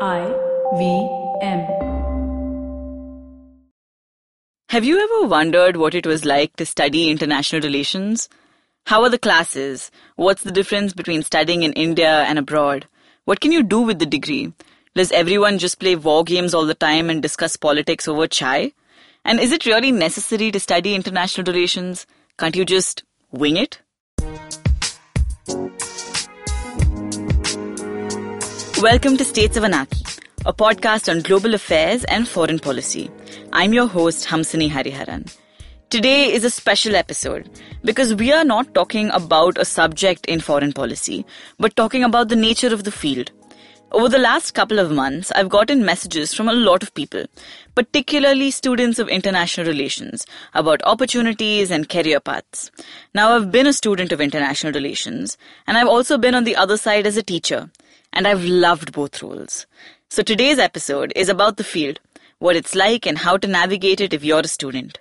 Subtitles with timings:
[0.00, 0.32] I
[0.76, 1.08] V
[1.42, 1.66] M.
[4.68, 8.28] Have you ever wondered what it was like to study international relations?
[8.86, 9.90] How are the classes?
[10.14, 12.86] What's the difference between studying in India and abroad?
[13.24, 14.52] What can you do with the degree?
[14.94, 18.74] Does everyone just play war games all the time and discuss politics over chai?
[19.24, 22.06] And is it really necessary to study international relations?
[22.38, 23.02] Can't you just
[23.32, 23.80] wing it?
[28.82, 30.04] Welcome to States of Anarchy,
[30.46, 33.10] a podcast on global affairs and foreign policy.
[33.52, 35.36] I'm your host, Hamsini Hariharan.
[35.90, 37.50] Today is a special episode
[37.82, 41.26] because we are not talking about a subject in foreign policy,
[41.58, 43.32] but talking about the nature of the field.
[43.90, 47.24] Over the last couple of months, I've gotten messages from a lot of people,
[47.74, 50.24] particularly students of international relations,
[50.54, 52.70] about opportunities and career paths.
[53.12, 56.76] Now, I've been a student of international relations, and I've also been on the other
[56.76, 57.70] side as a teacher
[58.12, 59.66] and I've loved both roles.
[60.10, 62.00] So today's episode is about the field,
[62.38, 65.00] what it's like and how to navigate it if you're a student.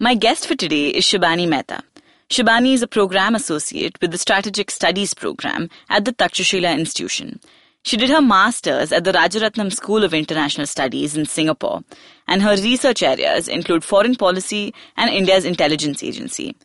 [0.00, 1.82] My guest for today is Shibani Mehta.
[2.28, 7.38] Shibani is a program associate with the Strategic Studies program at the Takshashila Institution.
[7.84, 11.82] She did her master's at the Rajaratnam School of International Studies in Singapore,
[12.28, 16.56] and her research areas include foreign policy and India's intelligence agency.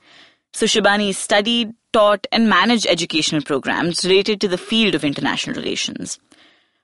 [0.54, 6.20] So Shibani studied, taught, and managed educational programs related to the field of international relations.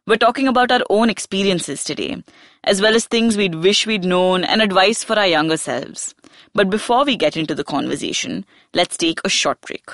[0.08, 2.24] We're talking about our own experiences today,
[2.64, 6.16] as well as things we'd wish we'd known and advice for our younger selves.
[6.56, 9.88] But before we get into the conversation, let's take a short break.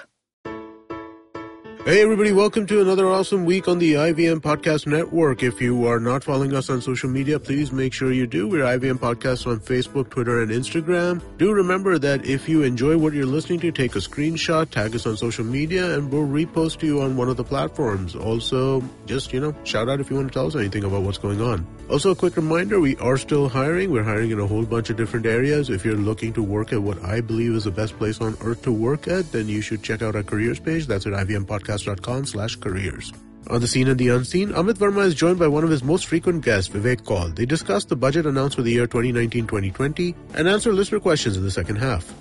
[1.90, 5.42] Hey everybody, welcome to another awesome week on the IVM Podcast Network.
[5.42, 8.48] If you are not following us on social media, please make sure you do.
[8.48, 11.20] We're IVM Podcasts on Facebook, Twitter, and Instagram.
[11.40, 15.08] Do remember that if you enjoy what you're listening to, take a screenshot, tag us
[15.08, 18.16] on social media, and we'll repost you on one of the platforms.
[18.16, 21.17] Also, just, you know, shout out if you want to tell us anything about what's
[21.17, 21.66] going on.
[21.90, 23.90] Also, a quick reminder, we are still hiring.
[23.90, 25.72] We're hiring in a whole bunch of different areas.
[25.72, 28.61] If you're looking to work at what I believe is the best place on earth
[28.61, 30.86] to work at, then you should check out our careers page.
[30.86, 31.14] That's at
[31.80, 33.14] ivmpodcast.com slash careers.
[33.50, 36.06] On the scene and the unseen, Amit Varma is joined by one of his most
[36.06, 37.30] frequent guests, Vivek Kaul.
[37.30, 41.52] They discuss the budget announced for the year 2019-2020 and answer listener questions in the
[41.52, 42.14] second half.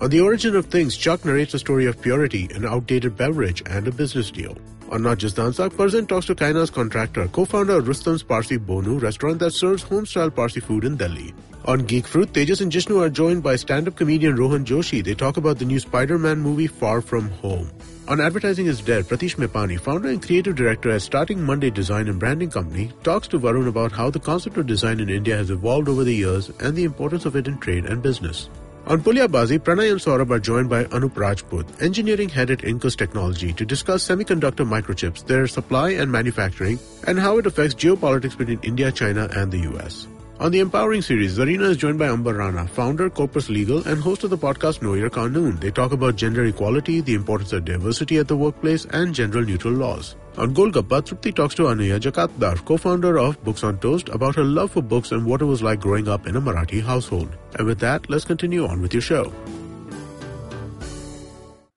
[0.00, 3.86] On the origin of things, Chuck narrates a story of purity, an outdated beverage, and
[3.88, 4.58] a business deal.
[4.90, 9.38] On Not Just Dansak, Farzan talks to Kainaz Contractor, co-founder of Rustom's Parsi Bhonu, restaurant
[9.38, 11.32] that serves home-style Parsi food in Delhi.
[11.64, 15.02] On Geek Fruit, Tejas and Jishnu are joined by stand-up comedian Rohan Joshi.
[15.02, 17.70] They talk about the new Spider-Man movie Far From Home.
[18.06, 22.20] On Advertising is Dead, Pratish Mepani, founder and creative director at Starting Monday Design and
[22.20, 25.88] Branding Company, talks to Varun about how the concept of design in India has evolved
[25.88, 28.50] over the years and the importance of it in trade and business.
[28.88, 33.54] On Puliyabaazi, Pranay and Saurabh are joined by Anup Rajput, engineering head at Incus Technology,
[33.54, 38.92] to discuss semiconductor microchips, their supply and manufacturing, and how it affects geopolitics between India,
[38.92, 40.08] China, and the US.
[40.40, 44.24] On the Empowering series, Zarina is joined by Amber Rana, founder, Corpus Legal, and host
[44.24, 45.60] of the podcast Know Your Qanun.
[45.60, 49.74] They talk about gender equality, the importance of diversity at the workplace, and general neutral
[49.74, 50.16] laws.
[50.36, 54.72] On Golgappa, Trupti talks to Anuya Jakatdar, co-founder of Books on Toast, about her love
[54.72, 57.28] for books and what it was like growing up in a Marathi household.
[57.56, 59.32] And with that, let's continue on with your show.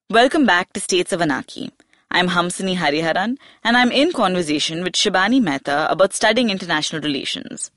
[0.10, 1.70] Welcome back to States of Anarchy.
[2.10, 7.70] I'm Hamsini Hariharan, and I'm in conversation with Shibani Mehta about studying international relations.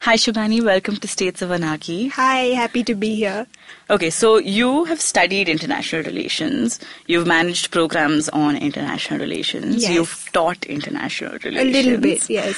[0.00, 0.62] Hi, Shibani.
[0.62, 2.06] Welcome to States of Anarchy.
[2.08, 3.44] Hi, happy to be here.
[3.90, 6.78] Okay, so you have studied international relations.
[7.06, 9.82] You've managed programs on international relations.
[9.82, 9.92] Yes.
[9.92, 11.74] You've taught international relations.
[11.74, 12.56] A little bit, yes.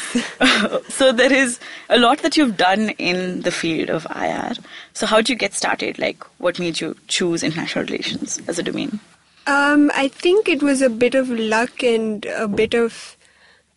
[0.89, 4.53] so there is a lot that you've done in the field of IR.
[4.93, 5.99] So how did you get started?
[5.99, 9.01] Like, what made you choose international relations as a domain?
[9.47, 13.17] Um, I think it was a bit of luck and a bit of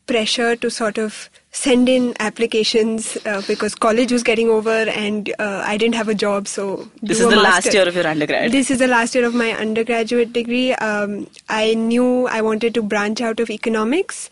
[0.07, 5.63] pressure to sort of send in applications uh, because college was getting over and uh,
[5.65, 6.47] I didn't have a job.
[6.47, 8.51] So This is the last year of your undergrad.
[8.51, 10.73] This is the last year of my undergraduate degree.
[10.75, 14.29] Um, I knew I wanted to branch out of economics.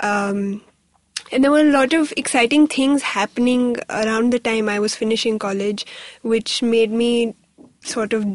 [0.00, 0.62] Um,
[1.32, 5.38] and there were a lot of exciting things happening around the time I was finishing
[5.38, 5.86] college,
[6.22, 7.34] which made me
[7.82, 8.26] sort of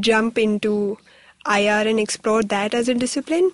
[0.00, 0.96] jump into
[1.46, 3.50] IR and explore that as a discipline.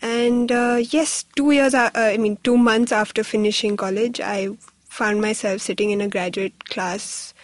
[0.00, 4.50] And uh, yes, two years, uh, I mean, two months after finishing college, I
[4.88, 7.34] found myself sitting in a graduate class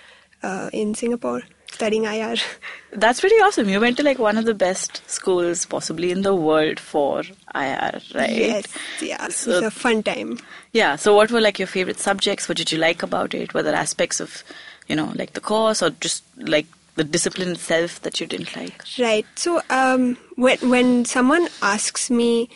[0.43, 1.43] uh, in Singapore
[1.73, 2.37] studying IR.
[2.93, 3.69] That's pretty awesome.
[3.69, 7.25] You went to like one of the best schools possibly in the world for
[7.55, 8.31] IR, right?
[8.31, 8.67] Yes,
[9.03, 10.39] yeah, So- it was a fun time.
[10.73, 10.95] Yeah.
[10.97, 12.49] So, what were like your favorite subjects?
[12.49, 13.53] What did you like about it?
[13.55, 14.45] Were there aspects of,
[14.87, 18.83] you know, like the course or just like the discipline itself that you didn't like?
[18.99, 19.27] Right.
[19.35, 22.49] So um, when when someone asks me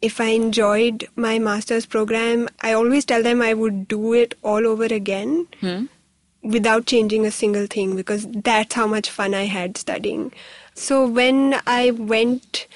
[0.00, 4.66] if I enjoyed my master's program, I always tell them I would do it all
[4.66, 5.46] over again
[6.42, 10.32] without changing a single thing because that's how much fun I had studying.
[10.74, 12.66] So when I went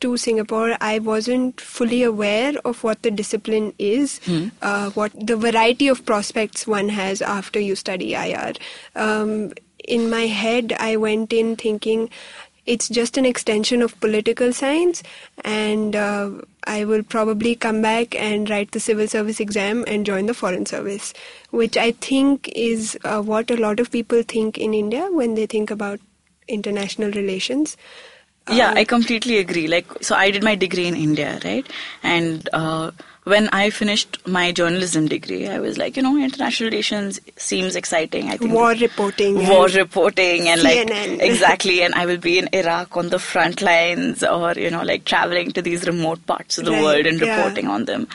[0.00, 4.20] to Singapore, I wasn't fully aware of what the discipline is,
[4.62, 8.54] uh, what the variety of prospects one has after you study IR.
[8.96, 9.52] Um,
[9.84, 12.10] in my head, I went in thinking
[12.68, 15.02] it's just an extension of political science,
[15.42, 16.30] and uh,
[16.64, 20.66] I will probably come back and write the civil service exam and join the foreign
[20.66, 21.14] service,
[21.50, 25.46] which I think is uh, what a lot of people think in India when they
[25.46, 25.98] think about
[26.46, 27.76] international relations.
[28.50, 29.66] Yeah, I completely agree.
[29.66, 31.66] Like, so I did my degree in India, right?
[32.02, 32.90] And uh,
[33.28, 38.28] when I finished my journalism degree, I was like, you know, international relations seems exciting.
[38.30, 39.36] I think War reporting.
[39.48, 40.90] war and- reporting and like
[41.30, 45.04] exactly and i will be in iraq on the front lines or you know like
[45.04, 47.36] traveling to these remote parts of the Right, world and yeah.
[47.36, 48.06] reporting on them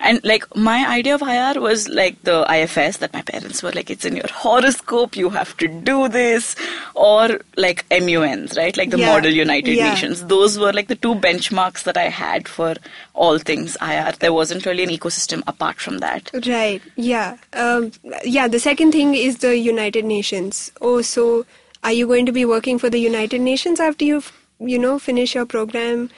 [0.00, 3.90] and like my idea of IR was like the IFS that my parents were like,
[3.90, 6.56] it's in your horoscope, you have to do this,
[6.94, 8.76] or like MUNs, right?
[8.76, 9.90] Like the Yeah, Model United yeah.
[9.90, 10.24] Nations.
[10.26, 12.76] Those were like the two benchmarks that I had for
[13.14, 14.12] all things IR.
[14.18, 16.30] There wasn't really an ecosystem apart from that.
[16.46, 16.82] Right.
[16.96, 17.36] Yeah.
[17.52, 17.92] Um,
[18.24, 18.48] yeah.
[18.48, 20.72] The second thing is the United Nations.
[20.80, 21.44] Oh, so
[21.84, 24.22] are you going to be working for the United Nations after you,
[24.58, 26.10] you know, finish your program?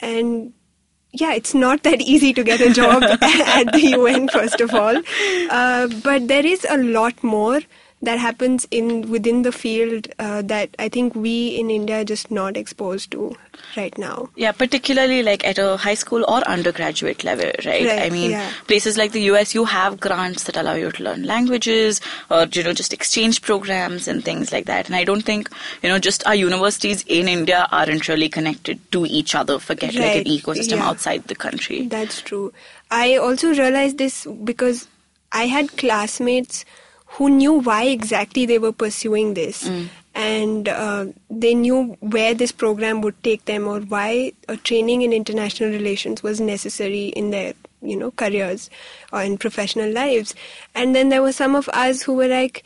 [0.00, 0.52] And
[1.12, 5.00] yeah, it's not that easy to get a job at the UN, first of all.
[5.50, 7.60] Uh, but there is a lot more
[8.00, 12.30] that happens in within the field uh, that I think we in India are just
[12.30, 13.36] not exposed to
[13.76, 14.30] right now.
[14.36, 17.84] Yeah, particularly like at a high school or undergraduate level, right?
[17.84, 18.52] Right, I mean, yeah.
[18.68, 22.00] places like the US, you have grants that allow you to learn languages
[22.30, 24.86] or, you know, just exchange programs and things like that.
[24.86, 25.50] And I don't think,
[25.82, 29.58] you know, just our universities in India aren't really connected to each other.
[29.58, 30.88] Forget like an ecosystem yeah.
[30.88, 31.86] outside the country.
[31.86, 32.52] That's true.
[32.90, 34.86] I also realized this because
[35.32, 36.64] I had classmates
[37.12, 39.64] who knew why exactly they were pursuing this.
[40.14, 45.12] And uh, they knew where this program would take them or why a training in
[45.12, 48.68] international relations was necessary in their you know careers
[49.12, 50.34] or in professional lives.
[50.74, 52.64] And then there were some of us who were like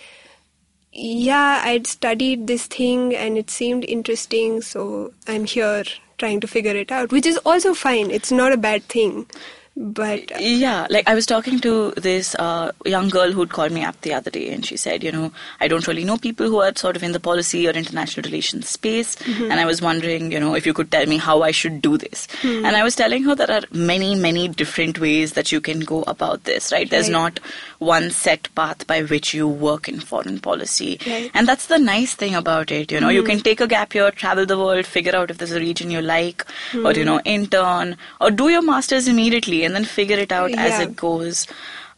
[0.94, 5.83] yeah i'd studied this thing and it seemed interesting so i'm here
[6.19, 8.11] trying to figure it out which is also fine.
[8.11, 9.27] It's not a bad thing
[9.75, 13.83] but uh, Yeah, like I was talking to this uh, young girl who'd called me
[13.83, 16.59] up the other day, and she said, you know, I don't really know people who
[16.61, 20.39] are sort of in the policy or international relations space, and I was wondering, you
[20.41, 22.29] know, if you could tell me how I should do this.
[22.45, 26.03] And I was telling her there are many, many different ways that you can go
[26.07, 26.89] about this, right?
[26.89, 27.13] There's Right.
[27.13, 27.41] not
[27.79, 31.31] one set path by which you work in foreign policy, Right.
[31.35, 32.93] and that's the nice thing about it.
[32.93, 35.53] You know, you can take a gap year, travel the world, figure out if there's
[35.53, 36.45] a region you like,
[36.75, 40.81] or you know, intern, or do your masters immediately, and then figure it out as
[40.81, 41.47] it goes.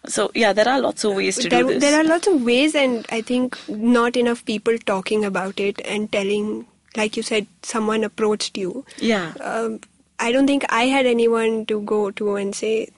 [0.07, 1.81] So yeah, there are lots of ways to there, do this.
[1.83, 6.13] there are lots of ways and i think not enough people talking about it and
[6.13, 9.81] telling like you said someone approached you yeah, um,
[10.19, 12.89] I don't think I had anyone to go to and say,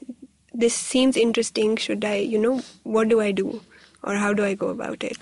[0.52, 1.76] this seems interesting.
[1.76, 3.62] Should I, you know, what do I do?
[4.02, 5.16] Or how do I go about it?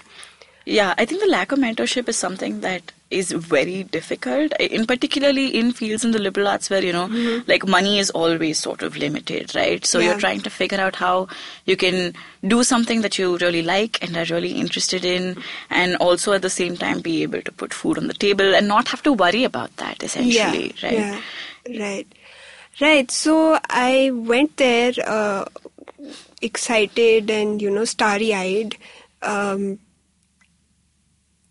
[0.64, 0.94] Yeah.
[0.96, 5.70] I think the lack of mentorship is something that is very difficult, in particularly in
[5.72, 7.06] fields in the liberal arts where you know,
[7.46, 9.84] like money is always sort of limited, right?
[9.87, 10.06] So Yeah.
[10.06, 11.28] you're trying to figure out how
[11.64, 15.37] you can do something that you really like and are really interested in,
[15.71, 18.66] and also at the same time be able to put food on the table and
[18.66, 20.92] not have to worry about that essentially, right?
[20.92, 21.21] Yeah,
[21.78, 22.06] right.
[22.80, 23.09] Right.
[23.09, 25.44] So I went there uh,
[26.42, 28.76] excited and, you know, starry eyed.
[29.23, 29.78] Um,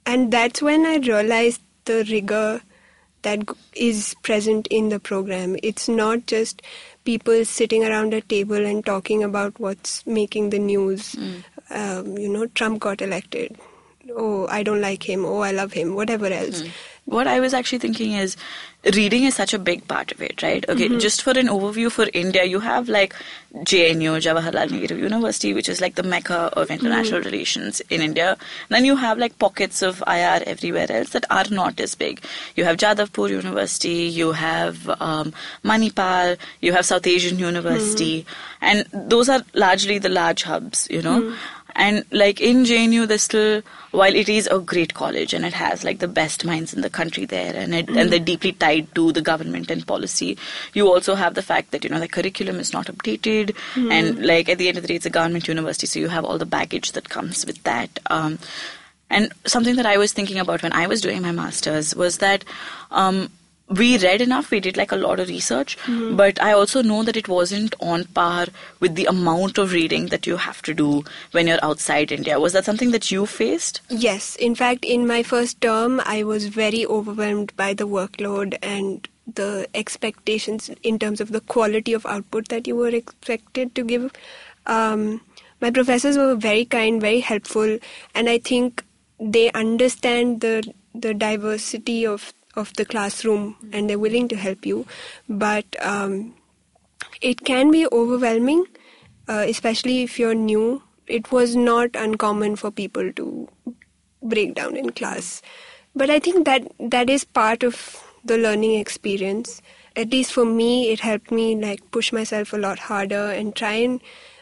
[0.05, 2.61] and that's when I realized the rigor
[3.23, 3.39] that
[3.75, 5.55] is present in the program.
[5.63, 6.61] It's not just
[7.05, 11.15] people sitting around a table and talking about what's making the news.
[11.69, 13.57] Um, you know, Trump got elected.
[14.15, 15.23] Oh, I don't like him.
[15.25, 15.95] Oh, I love him.
[15.95, 16.63] Whatever else.
[17.05, 18.37] What I was actually thinking is
[18.93, 20.67] reading is such a big part of it, right?
[20.67, 20.99] Okay, mm-hmm.
[20.99, 23.13] just for an overview for India, you have like
[23.55, 27.29] JNU, Jawaharlal Nehru University, which is like the mecca of international mm-hmm.
[27.29, 28.37] relations in India.
[28.69, 32.21] then you have like pockets of IR everywhere else that are not as big.
[32.55, 35.33] You have Jadavpur University, you have um,
[35.63, 38.65] Manipal, you have South Asian University, mm-hmm.
[38.93, 41.35] and those are largely the large hubs, you know.
[41.75, 43.61] And like in JNU, there's still,
[43.91, 46.89] while it is a great college and it has like the best minds in the
[46.89, 50.37] country there, and it, and they're deeply tied to the government and policy.
[50.73, 53.55] You also have the fact that you know the curriculum is not updated,
[53.91, 56.25] and like at the end of the day, it's a government university, so you have
[56.25, 57.99] all the baggage that comes with that.
[58.07, 58.39] Um,
[59.09, 62.43] and something that I was thinking about when I was doing my masters was that
[62.91, 63.29] um,
[63.69, 65.77] we read enough, we did like a lot of research,
[66.11, 68.47] but I also know that it wasn't on par
[68.79, 72.39] with the amount of reading that you have to do when you're outside India.
[72.39, 73.81] Was that something that you faced?
[73.89, 79.07] Yes, in fact, in my first term, I was very overwhelmed by the workload and
[79.33, 84.11] the expectations in terms of the quality of output that you were expected to give.
[84.65, 85.21] Um,
[85.61, 87.79] my professors were very kind, very helpful,
[88.13, 88.83] and I think
[89.19, 94.85] they understand the the diversity of of the classroom and they're willing to help you.
[95.27, 96.35] But um,
[97.21, 98.65] it can be overwhelming,
[99.27, 100.83] uh, especially if you're new.
[101.07, 103.47] It was not uncommon for people to
[104.21, 105.41] break down in class.
[105.95, 109.61] But I think that that is part of the learning experience.
[109.95, 113.73] At least for me, it helped me like push myself a lot harder and try
[113.73, 114.01] and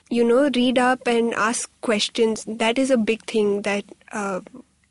[0.09, 2.45] you know read up and ask questions.
[2.47, 4.41] That is a big thing that uh,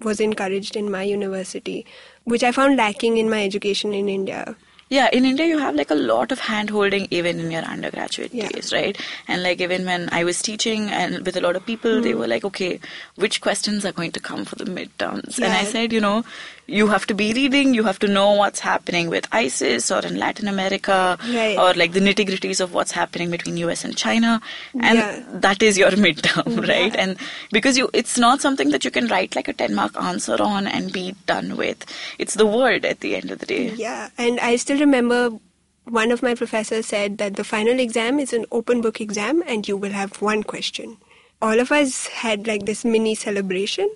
[0.03, 1.87] was encouraged in my university,
[2.25, 4.57] which I found lacking in my education in India.
[4.93, 8.35] Yeah, in India you have like a lot of hand holding even in your undergraduate
[8.35, 8.49] Yeah.
[8.49, 8.99] days, right?
[9.29, 12.19] And like even when I was teaching and with a lot of people, they Hmm.
[12.19, 12.81] were like, okay,
[13.15, 15.39] which questions are going to come for the midterms?
[15.39, 16.25] And I said, you know,
[16.79, 20.17] you have to be reading, you have to know what's happening with ISIS or in
[20.19, 21.59] Latin America Right.
[21.59, 24.41] or like the nitty gritties of what's happening between US and China.
[24.91, 25.23] And Yeah.
[25.47, 26.95] that is your midterm, right?
[26.95, 27.01] Yeah.
[27.05, 27.17] And
[27.51, 30.67] because you, it's not something that you can write like a 10 mark answer on
[30.67, 31.85] and be done with.
[32.19, 33.71] It's the word at the end of the day.
[33.71, 35.31] Yeah, and I still remember
[35.85, 39.67] one of my professors said that the final exam is an open book exam and
[39.67, 40.99] you will have one question.
[41.43, 43.89] All of us had like this mini celebration,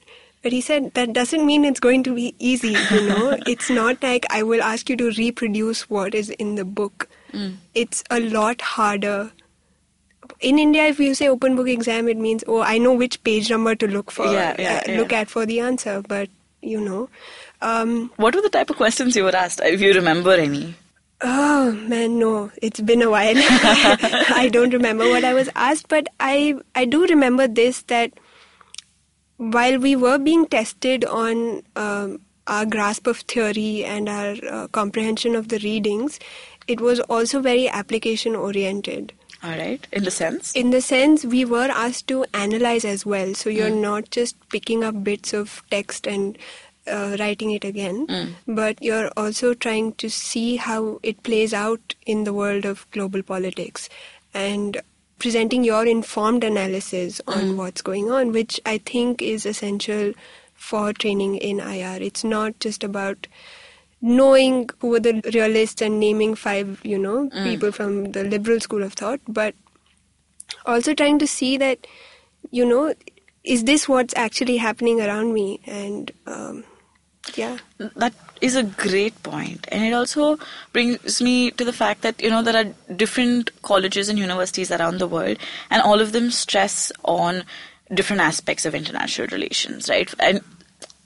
[0.45, 3.37] but he said that doesn't mean it's going to be easy, you know?
[3.53, 7.09] it's not like I will ask you to reproduce what is in the book.
[7.75, 9.33] It's a lot harder.
[10.41, 13.51] In India, if you say open book exam, it means, oh, I know which page
[13.51, 14.99] number to look for, Yeah, yeah, uh, yeah.
[14.99, 16.29] look at for the answer, but
[16.61, 17.09] you know.
[17.61, 20.75] Um, What were the type of questions you were asked, if you remember any?
[21.23, 23.35] Oh man, no, it's been a while.
[23.39, 28.13] I don't remember what I was asked, but I I do remember this that
[29.53, 35.35] while we were being tested on um, our grasp of theory and our uh, comprehension
[35.35, 36.19] of the readings,
[36.67, 39.13] it was also very application oriented.
[39.43, 40.53] All right, in the sense?
[40.55, 43.35] In the sense, we were asked to analyze as well.
[43.35, 46.39] So you're not just picking up bits of text and
[46.87, 52.25] uh, writing it again, but you're also trying to see how it plays out in
[52.25, 53.91] the world of global politics
[54.33, 54.81] and
[55.19, 60.13] presenting your informed analysis on what's going on, which I think is essential
[60.55, 62.03] for training in IR.
[62.03, 63.27] It's not just about
[64.01, 68.83] knowing who are the realists and naming five, you know, people from the liberal school
[68.83, 69.55] of thought, but
[70.67, 71.87] also trying to see that,
[72.51, 72.95] you know,
[73.45, 75.61] is this what's actually happening around me?
[75.67, 76.65] And um,
[77.35, 79.67] yeah, That is a great point.
[79.73, 80.39] And it also
[80.73, 84.99] brings me to the fact that, you know, there are different colleges and universities around
[84.99, 85.39] the world,
[85.71, 87.45] and all of them stress on
[87.93, 90.13] different aspects of international relations, right?
[90.19, 90.41] And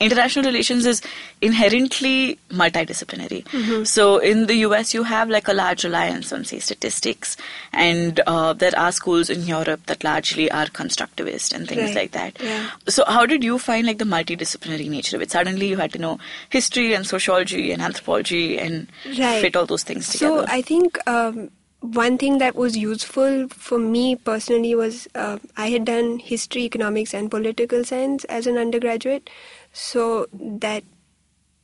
[0.00, 1.02] international relations is
[1.43, 3.87] inherently multidisciplinary.
[3.87, 7.37] So in the US, you have like a large reliance on, say, statistics,
[7.73, 11.95] and uh, there are schools in Europe that largely are constructivist and things Right.
[11.97, 12.38] like that.
[12.40, 12.71] Yeah.
[12.87, 15.31] So how did you find like the multidisciplinary nature of it?
[15.31, 18.87] Suddenly you had to know history and sociology and anthropology and
[19.19, 19.40] Right.
[19.43, 20.47] fit all those things together.
[20.47, 25.70] So I think um, one thing that was useful for me personally was uh, I
[25.70, 29.30] had done history, economics, and political science as an undergraduate.
[29.73, 30.85] So that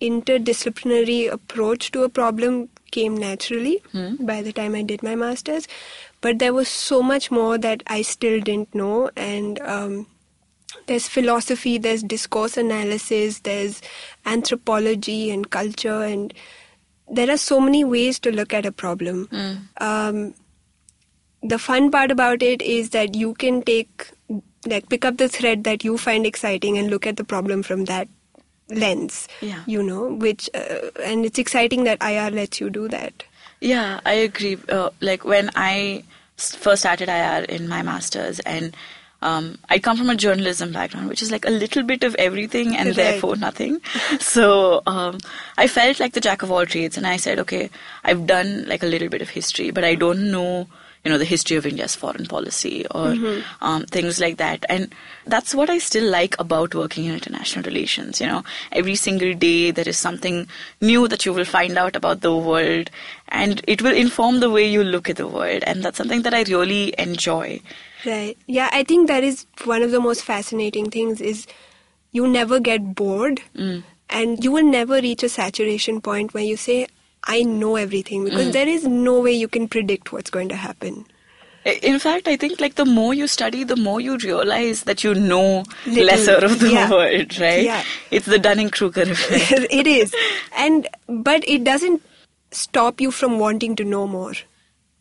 [0.00, 3.82] interdisciplinary approach to a problem came naturally
[4.20, 5.66] by the time I did my masters.
[6.20, 10.06] But there was so much more that I still didn't know, and um,
[10.86, 13.82] there's philosophy, there's discourse analysis, there's
[14.24, 16.32] anthropology and culture, and
[17.10, 19.28] there are so many ways to look at a problem.
[19.78, 20.34] Um,
[21.42, 24.10] the fun part about it is that you can take,
[24.66, 27.84] like, pick up the thread that you find exciting and look at the problem from
[27.84, 28.08] that
[28.70, 29.28] lens.
[29.42, 29.62] Yeah.
[29.66, 33.24] You know, which, uh, and it's exciting that IR lets you do that.
[33.60, 34.58] Yeah, I agree.
[34.68, 36.04] Uh, like I
[36.36, 38.74] first started IR in my masters, and
[39.24, 42.76] um, I come from a journalism background, which is like a little bit of everything
[42.76, 42.96] and Right.
[42.96, 43.80] therefore nothing.
[44.20, 45.18] so um,
[45.56, 47.70] I felt like the jack of all trades, and I said, okay,
[48.04, 50.68] I've done like a little bit of history, but I don't know.
[51.06, 53.08] You know the history of India's foreign policy or
[53.60, 54.94] um, things like that, and
[55.26, 58.22] that's what I still like about working in international relations.
[58.22, 60.48] You know, every single day there is something
[60.80, 62.88] new that you will find out about the world,
[63.28, 66.32] and it will inform the way you look at the world, and that's something that
[66.32, 67.60] I really enjoy.
[68.04, 68.36] Right.
[68.46, 71.46] Yeah, I think that is one of the most fascinating things is
[72.12, 73.82] you never get bored mm.
[74.10, 76.86] and you will never reach a saturation point where you say
[77.24, 78.52] I know everything because mm.
[78.52, 81.06] there is no way you can predict what's going to happen.
[81.64, 85.14] In fact, I think like the more you study, the more you realize that you
[85.14, 86.90] know Little, lesser of the yeah.
[86.90, 87.64] world, right?
[87.64, 87.82] Yeah.
[88.10, 89.50] It's the Dunning-Kruger effect.
[89.70, 90.14] it is.
[90.58, 92.02] And but it doesn't
[92.50, 94.34] stop you from wanting to know more.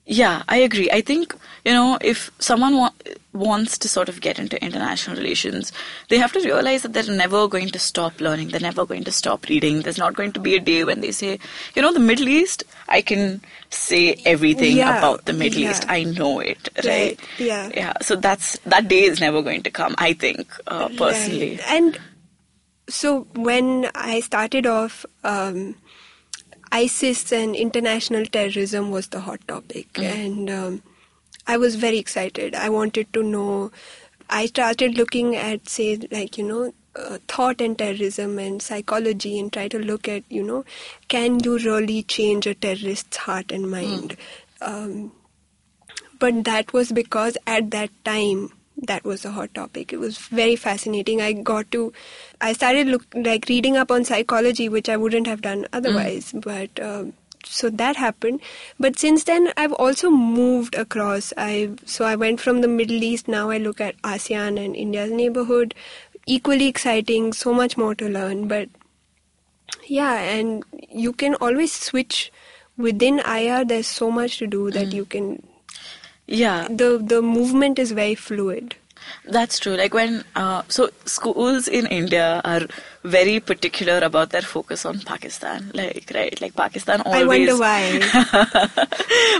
[0.05, 0.89] Yeah, I agree.
[0.91, 1.33] I think,
[1.63, 2.91] you know, if someone wa-
[3.31, 5.71] wants to sort of get into international relations,
[6.09, 8.49] they have to realize that they're never going to stop learning.
[8.49, 9.81] They're never going to stop reading.
[9.81, 11.39] There's not going to be a day when they say,
[11.73, 15.71] you know, the Middle East, I can say everything Yeah, about the Middle yeah.
[15.71, 15.85] East.
[15.87, 16.85] I know it, right?
[16.85, 17.71] Right, yeah.
[17.73, 17.93] Yeah.
[18.01, 21.51] So that's, that day is never going to come, I think, uh, personally.
[21.55, 21.71] Right.
[21.71, 21.97] And
[22.89, 25.75] so when I started off, um,
[26.75, 30.83] ISIS and international terrorism was the hot topic, and um,
[31.45, 32.55] I was very excited.
[32.55, 33.71] I wanted to know.
[34.29, 39.53] I started looking at, say, like you know, uh, thought and terrorism and psychology, and
[39.53, 40.65] try to look at, you know,
[41.09, 44.17] can you really change a terrorist's heart and mind?
[44.61, 45.11] Um,
[46.17, 49.93] but that was because at that time that was a hot topic.
[49.93, 51.21] It was very fascinating.
[51.21, 51.93] I got to
[52.41, 56.79] i started look like reading up on psychology which i wouldn't have done otherwise but
[56.81, 57.13] um,
[57.45, 58.41] so that happened.
[58.79, 61.33] But since then i've also moved across.
[61.37, 63.27] I so i went from the middle east.
[63.27, 65.75] Now i look at asean and india's neighborhood.
[66.25, 68.47] Equally exciting so much more to learn.
[68.47, 68.69] But
[69.87, 72.31] yeah and you can always switch.
[72.75, 75.43] Within ir there's so much to do that you can
[76.27, 76.67] Yeah.
[76.69, 78.75] the the movement is very fluid.
[79.25, 79.75] That's true.
[79.75, 82.61] Like when, uh, so schools in India are
[83.03, 85.71] very particular about their focus on Pakistan.
[85.73, 86.39] Like, right?
[86.41, 87.21] Like Pakistan always.
[87.21, 87.99] I wonder why.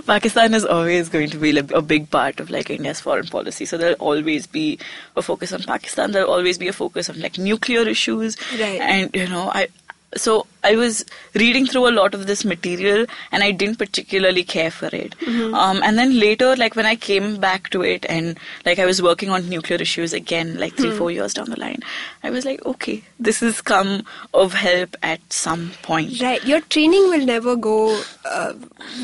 [0.06, 3.66] Pakistan is always going to be a big part of like India's foreign policy.
[3.66, 4.80] So there'll always be
[5.16, 6.12] a focus on Pakistan.
[6.12, 8.38] There'll always be a focus on like nuclear issues.
[8.54, 8.82] Right.
[8.82, 9.68] And you know, I.
[10.16, 14.72] So I was reading through a lot of this material, and I didn't particularly care
[14.72, 15.16] for it.
[15.20, 15.54] Mm-hmm.
[15.54, 19.02] Um, and then later, like when I came back to it, and like I was
[19.02, 21.80] working on nuclear issues again, like three, four years down the line,
[22.24, 26.22] I was like, okay, this has come of help at some point.
[26.22, 26.44] right.
[26.46, 28.02] Your training will never go.
[28.26, 28.54] Uh,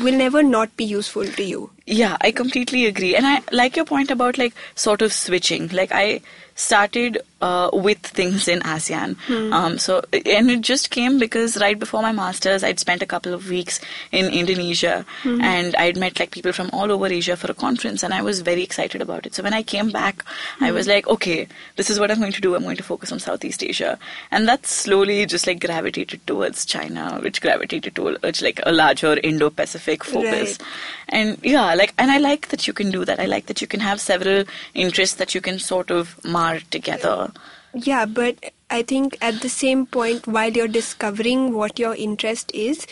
[0.02, 1.70] will never not be useful to you.
[1.86, 3.16] Yeah, I completely agree.
[3.16, 5.68] And I like your point about like sort of switching.
[5.68, 6.20] Like I
[6.54, 9.16] started uh, with things in ASEAN.
[9.50, 13.32] Um, so and it just came because right before my masters, I'd spent a couple
[13.32, 13.80] of weeks
[14.12, 18.12] in Indonesia and I'd met like people from all over Asia for a conference, and
[18.12, 19.34] I was very excited about it.
[19.34, 20.22] So when I came back,
[20.60, 22.54] I was like, okay, this is what I'm going to do.
[22.54, 23.98] I'm going to focus on Southeast Asia,
[24.30, 30.04] and that slowly just like gravitated towards China, which gravitated towards like a larger Indo-Pacific
[30.04, 30.58] focus.
[30.60, 30.68] Right.
[31.10, 33.20] And yeah, like, and I like that you can do that.
[33.20, 34.44] I like that you can have several
[34.74, 37.30] interests that you can sort of mar together.
[37.74, 42.86] Yeah, but I think at the same point, while you're discovering what your interest is,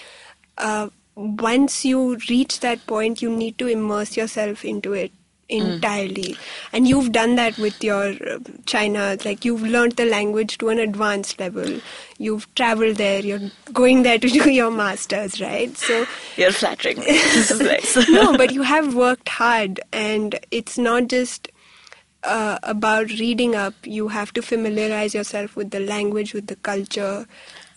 [0.58, 5.12] uh, once you reach that point, you need to immerse yourself into it
[5.48, 6.36] entirely.
[6.72, 10.78] And you've done that with your uh, China, like you've learned the language to an
[10.78, 11.80] advanced level.
[12.18, 15.76] You've traveled there, you're going there to do your masters, right?
[15.76, 16.06] So,
[16.36, 17.06] You're flattering me.
[17.06, 18.08] This is nice.
[18.08, 21.50] no, but you have worked hard, and it's not just
[22.24, 23.74] uh, about reading up.
[23.84, 27.26] You have to familiarize yourself with the language, with the culture.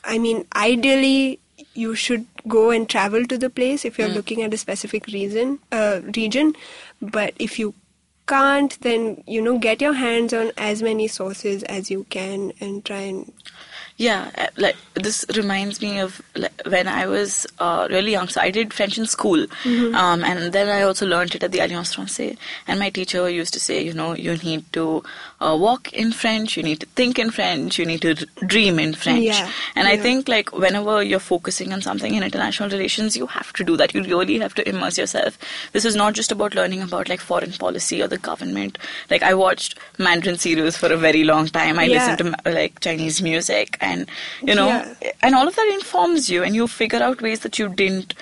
[0.03, 1.40] I mean, ideally,
[1.73, 5.60] you should go and travel to the place if you're looking at a specific reason,
[5.71, 6.53] uh, region.
[7.01, 7.73] But if you
[8.27, 12.84] can't, then you know, get your hands on as many sources as you can and
[12.86, 13.31] try and
[13.97, 18.27] Yeah, uh, like this reminds me of like, when I was uh, really young.
[18.29, 19.45] So I did French in school,
[19.93, 22.38] um, and then I also learned it at the Alliance Française.
[22.67, 25.03] And my teacher used to say, you know, you need to
[25.41, 28.13] uh, walk in French, you need to think in French, you need to
[28.45, 29.23] dream in French.
[29.23, 33.51] Yeah, And I think like whenever you're focusing on something in international relations, you have
[33.54, 33.93] to do that.
[33.95, 35.38] You really have to immerse yourself.
[35.73, 38.77] This is not just about learning about like foreign policy or the government.
[39.10, 41.80] Like I watched Mandarin serials for a very long time.
[41.80, 41.97] I Yeah.
[42.15, 44.08] listened to like Chinese music and
[44.43, 45.12] you know Yeah.
[45.23, 48.13] and all of that informs you and you figure out ways that you didn't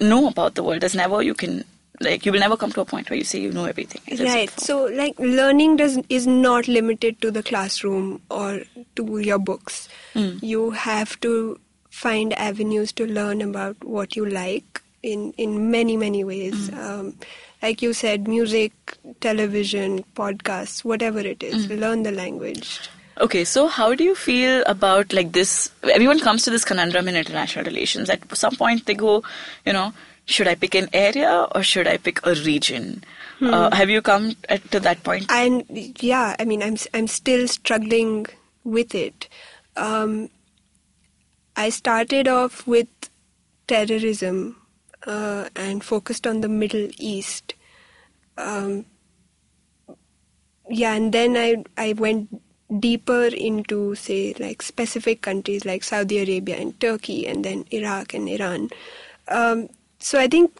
[0.00, 0.80] know about the world.
[0.80, 1.64] There's never you can
[2.02, 4.18] like you will never come to a point where you say you know everything.
[4.18, 4.50] Right.
[4.58, 8.62] So, like, learning does is not limited to the classroom or
[8.96, 9.88] to your books.
[10.14, 10.38] Hmm.
[10.40, 11.58] You have to
[11.90, 16.68] find avenues to learn about what you like in in many many ways.
[16.68, 16.78] Hmm.
[16.78, 17.14] Um,
[17.62, 21.66] like you said, music, television, podcasts, whatever it is.
[21.66, 21.74] Hmm.
[21.74, 22.80] Learn the language.
[23.20, 25.70] Okay, so how do you feel about like this?
[25.82, 28.08] Everyone comes to this conundrum in international relations.
[28.08, 29.22] At some point, they go,
[29.66, 29.92] you know,
[30.26, 33.04] should I pick an area or should I pick a region?
[33.40, 35.26] Uh, have you come at, to that point?
[35.28, 35.64] and
[36.00, 38.24] yeah i mean i'm i'm still struggling
[38.62, 39.28] with it
[39.76, 40.30] um,
[41.56, 42.86] i started off with
[43.66, 44.56] terrorism
[45.06, 47.54] uh, and focused on the Middle East.
[48.36, 48.86] Um,
[50.68, 52.40] yeah, and then I I went
[52.80, 58.28] deeper into say like specific countries like Saudi Arabia and Turkey, and then Iraq and
[58.28, 58.70] Iran.
[59.28, 59.68] Um,
[60.02, 60.58] so I think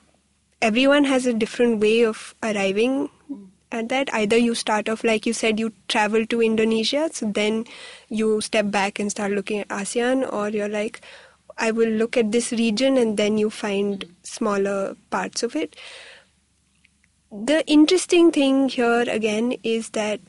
[0.61, 3.11] everyone has a different way of arriving
[3.73, 4.13] at that.
[4.15, 7.65] Either you start off like you said, you travel to Indonesia, so then
[8.09, 11.01] you step back and start looking at ASEAN, or you're like,
[11.59, 15.77] I will look at this region, and then you find smaller parts of it.
[17.31, 20.21] The interesting thing here again is that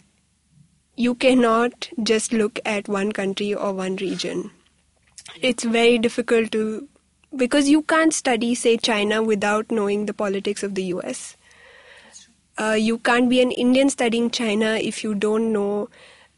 [0.96, 4.52] you cannot just look at one country or one region.
[5.42, 6.88] It's very difficult to
[7.36, 11.36] because you can't study, say, China without knowing the politics of the US.
[12.58, 15.90] Uh, you can't be an Indian studying China if you don't know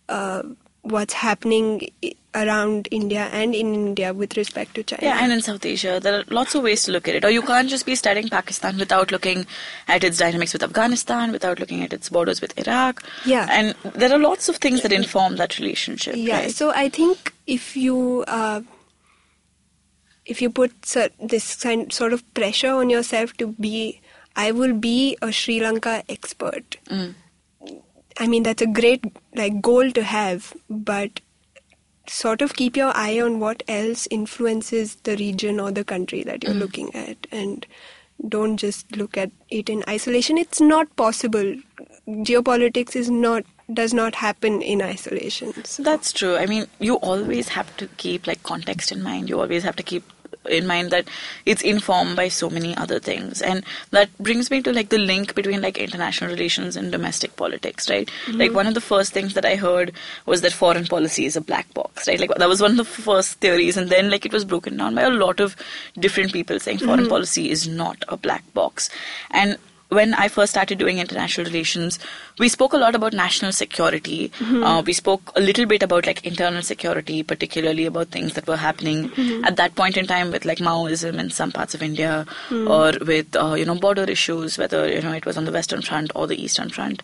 [0.08, 0.43] uh,
[0.81, 1.89] what's happening
[2.36, 5.01] around India and in India with respect to China.
[5.03, 7.25] Yeah, and in South Asia, there are lots of ways to look at it.
[7.25, 9.47] Or you can't just be studying Pakistan without looking
[9.88, 13.03] at its dynamics with Afghanistan, without looking at its borders with Iraq.
[13.25, 13.47] Yeah.
[13.49, 16.15] And there are lots of things that inform that relationship.
[16.17, 16.51] Yeah, right?
[16.51, 18.62] so I think if you uh,
[20.25, 20.71] if you put
[21.19, 24.01] this kind sort of pressure on yourself to be,
[24.35, 26.77] I will be a Sri Lanka expert.
[26.89, 27.15] Mm.
[28.17, 29.03] I mean that's a great
[29.35, 31.19] like goal to have, but
[32.07, 36.43] sort of keep your eye on what else influences the region or the country that
[36.43, 36.59] you're mm.
[36.59, 37.65] looking at, and
[38.29, 40.38] don't just look at it in isolation.
[40.38, 41.55] It's not possible.
[42.07, 45.53] Geopolitics is not does not happen in isolation.
[45.65, 45.83] So.
[45.83, 46.38] That's true.
[46.38, 49.27] I mean, you always have to keep like context in mind.
[49.27, 50.03] You always have to keep
[50.49, 51.08] in mind that
[51.45, 53.41] it's informed by so many other things.
[53.41, 57.89] And that brings me to like the link between like international relations and domestic politics
[57.89, 58.10] right?
[58.25, 58.39] Mm-hmm.
[58.39, 59.91] Like one of the first things that i heard
[60.25, 62.19] was that foreign policy is a black box right?
[62.19, 63.77] Like that was one of the first theories.
[63.77, 65.55] And then like it was broken down by a lot of
[65.99, 66.88] different people saying mm-hmm.
[66.88, 68.89] foreign policy is not a black box.
[69.31, 69.58] And
[69.89, 72.00] when I first started doing international relations,
[72.39, 74.32] we spoke a lot about national security.
[74.63, 78.58] Uh, we spoke a little bit about like internal security, particularly about things that were
[78.58, 79.12] happening
[79.45, 83.36] at that point in time with like Maoism in some parts of India, or with
[83.36, 86.28] uh, you know border issues, whether you know it was on the Western Front or
[86.28, 87.04] the Eastern Front,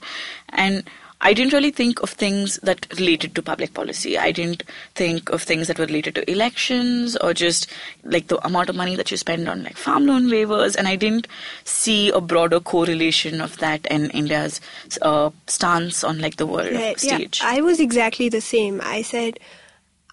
[0.50, 0.84] and
[1.24, 4.18] I didn't really think of things that related to public policy.
[4.18, 4.64] I didn't
[4.96, 7.68] think of things that were related to elections or just
[8.04, 10.76] like the amount of money that you spend on like farm loan waivers.
[10.76, 11.28] And I didn't
[11.64, 14.60] see a broader correlation of that and India's
[15.04, 17.40] uh, stance on like the world Right, stage.
[17.42, 18.82] Yeah, I was exactly the same.
[18.84, 19.40] I said,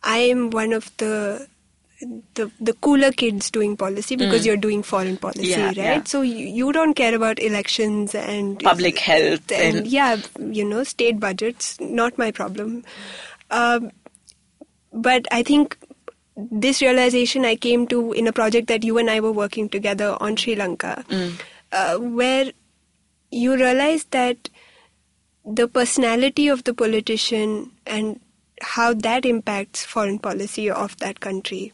[0.02, 1.48] I am one of the
[2.34, 5.56] the the cooler kids doing policy because you're doing foreign policy, Mm.
[5.58, 5.76] Yeah, right?
[5.76, 6.02] yeah.
[6.04, 10.84] So you, you don't care about elections and Public health and, and- yeah, you know,
[10.84, 11.78] state budgets.
[11.80, 12.84] Not my problem.
[13.50, 13.90] Um,
[14.92, 15.76] but I think
[16.37, 20.16] this realization I came to in a project that you and I were working together
[20.20, 21.04] on Sri Lanka,
[21.72, 22.52] uh, where
[23.32, 24.48] you realize that
[25.44, 28.20] the personality of the politician and
[28.62, 31.72] how that impacts foreign policy of that country.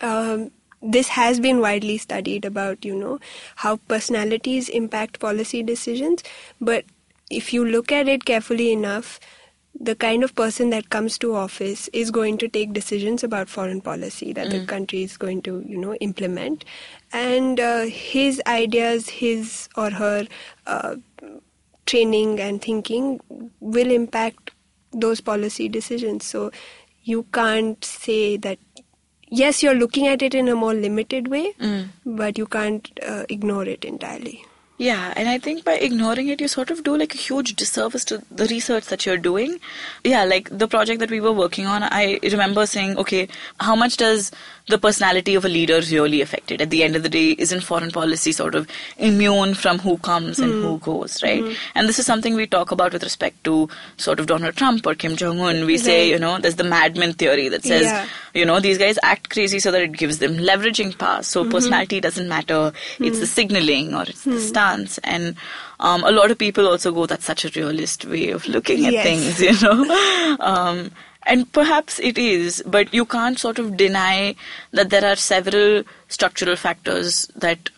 [0.00, 0.50] Um,
[0.82, 3.20] this has been widely studied about, you know,
[3.56, 6.24] how personalities impact policy decisions.
[6.60, 6.84] But
[7.30, 9.20] if you look at it carefully enough,
[9.78, 13.80] the kind of person that comes to office is going to take decisions about foreign
[13.80, 16.64] policy that the country is going to, you know, implement.
[17.12, 20.26] And uh, his ideas, his or her
[20.66, 20.96] uh,
[21.86, 23.20] training and thinking
[23.60, 24.50] will impact
[24.92, 26.26] those policy decisions.
[26.26, 26.50] So
[27.02, 28.58] you can't say that,
[29.40, 31.52] yes, you're looking at it in a more limited way,
[32.04, 34.44] but you can't uh, ignore it entirely.
[34.78, 38.04] Yeah, and I think by ignoring it, you sort of do like a huge disservice
[38.06, 39.58] to the research that you're doing.
[40.02, 43.28] Yeah, like the project that we were working on, I remember saying, okay,
[43.60, 44.32] how much does
[44.68, 46.60] the personality of a leader is really affected?
[46.62, 50.38] At the end of the day, isn't foreign policy sort of immune from who comes
[50.38, 50.84] and who hmm.
[50.84, 51.42] goes, right?
[51.42, 51.52] Hmm.
[51.74, 54.94] And this is something we talk about with respect to sort of Donald Trump or
[54.94, 55.66] Kim Jong Un.
[55.66, 58.06] We say, you know, there's the madman theory that says, Yeah.
[58.34, 61.22] you know, these guys act crazy so that it gives them leveraging power.
[61.22, 61.52] So mm-hmm.
[61.52, 62.72] personality doesn't matter.
[62.98, 63.32] It's the hmm.
[63.32, 64.98] signaling or it's the stance.
[64.98, 65.36] And
[65.80, 68.92] um, a lot of people also go, that's such a realist way of looking at
[68.92, 69.04] Yes.
[69.04, 70.36] things, you know.
[70.38, 70.90] um,
[71.26, 74.34] and perhaps it is, but you can't sort of deny
[74.72, 77.70] that there are several structural factors that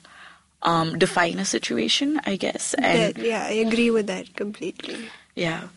[0.63, 2.75] um, define a situation, I guess.
[2.75, 5.09] And That- yeah, I agree with that completely.
[5.35, 5.69] yeah.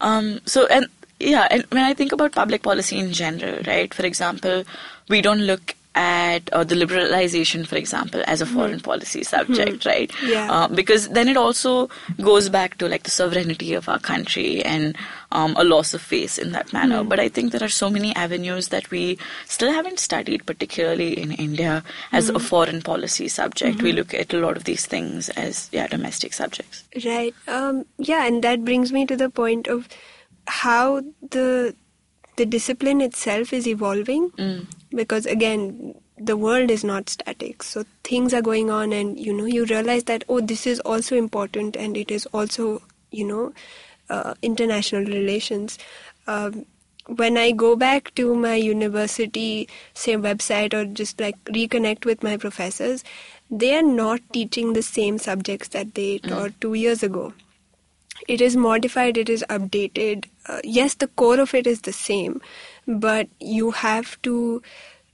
[0.00, 0.86] Um, so, and
[1.18, 4.62] yeah, and when I think about public policy in general, right, for example,
[5.08, 10.12] we don't look at uh, the liberalization, for example, as a foreign policy subject, right?
[10.24, 10.48] Yeah.
[10.52, 11.88] Uh, because then it also
[12.22, 14.96] goes back to like the sovereignty of our country and
[15.32, 17.04] um, a loss of face in that manner.
[17.04, 21.32] But I think there are so many avenues that we still haven't studied, particularly in
[21.32, 23.82] India, as a foreign policy subject.
[23.82, 26.84] We look at a lot of these things as yeah domestic subjects.
[27.04, 27.34] Right.
[27.46, 29.88] Um, yeah, and that brings me to the point of
[30.46, 31.74] how the
[32.36, 34.66] the discipline itself is evolving.
[34.90, 37.62] Because again, the world is not static.
[37.62, 41.16] So things are going on, and you know, you realize that oh, this is also
[41.16, 43.52] important, and it is also you know,
[44.10, 45.78] uh, international relations.
[46.26, 46.66] Um,
[47.06, 52.36] when I go back to my university, say website, or just like reconnect with my
[52.36, 53.02] professors,
[53.50, 57.32] they are not teaching the same subjects that they taught two years ago.
[58.26, 60.26] It is modified, it is updated.
[60.46, 62.42] Uh, yes, the core of it is the same,
[62.86, 64.60] but you have to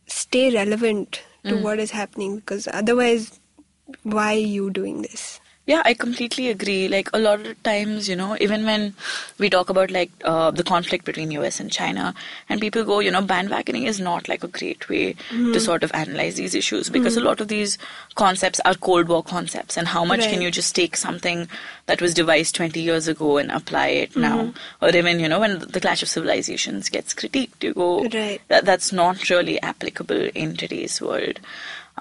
[0.07, 3.39] stay relevant to what is happening because otherwise,
[4.03, 5.39] why are you doing this?
[5.67, 6.89] Yeah, I completely agree.
[6.89, 8.95] Like a lot of times, you know, even when
[9.39, 12.15] we talk about like uh, the conflict between US and China,
[12.51, 15.59] and people go, you know, bandwagoning is not like a great way to mm-hmm.
[15.59, 17.29] sort of analyze these issues because a mm-hmm.
[17.29, 17.79] lot of these
[18.15, 21.49] concepts are Cold War concepts, and how much can you just take something
[21.87, 24.21] that was devised 20 years ago and apply it mm-hmm.
[24.21, 24.53] now?
[24.83, 28.41] Or even, you know, when the Clash of Civilizations gets critiqued, you go, Right.
[28.49, 31.41] that that's not really applicable in today's world.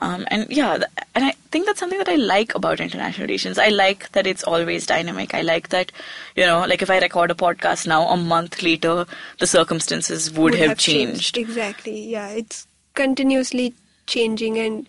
[0.02, 3.60] Um, and yeah, th- and I think that's something that I like about international relations.
[3.60, 5.36] I like that it's always dynamic.
[5.36, 5.92] I like that,
[6.36, 9.06] you know, like if I record a podcast now, a month later,
[9.40, 11.38] the circumstances would, have, changed.
[11.38, 12.10] Exactly.
[12.10, 13.76] Yeah, it's continuously
[14.08, 14.88] changing, and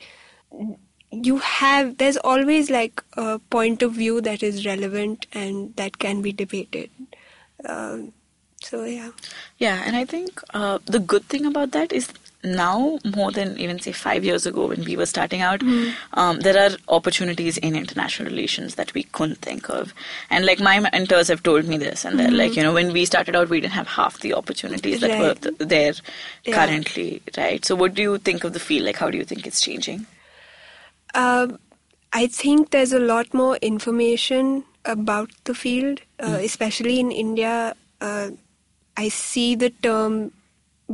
[1.11, 6.23] you have there's always like a point of view that is relevant and that can
[6.23, 6.91] be debated.
[7.69, 8.13] Um,
[8.63, 9.11] so yeah.
[9.59, 12.09] Yeah, and I think uh, the good thing about that is
[12.45, 15.63] now more than even say five years ago when we were starting out,
[16.13, 19.95] um, there are opportunities in international relations that we couldn't think of.
[20.31, 23.05] And like my mentors have told me this, and they're like, you know, when we
[23.05, 25.95] started out, we didn't have half the opportunities that were th- there
[26.45, 26.55] Yeah.
[26.55, 27.65] currently, right?
[27.65, 28.87] So, what do you think of the field?
[28.87, 30.07] Like, how do you think it's changing?
[31.15, 31.59] Um,
[32.13, 37.75] I think there's a lot more information about the field, uh, especially in India.
[38.01, 38.31] Uh,
[38.97, 40.33] I see the term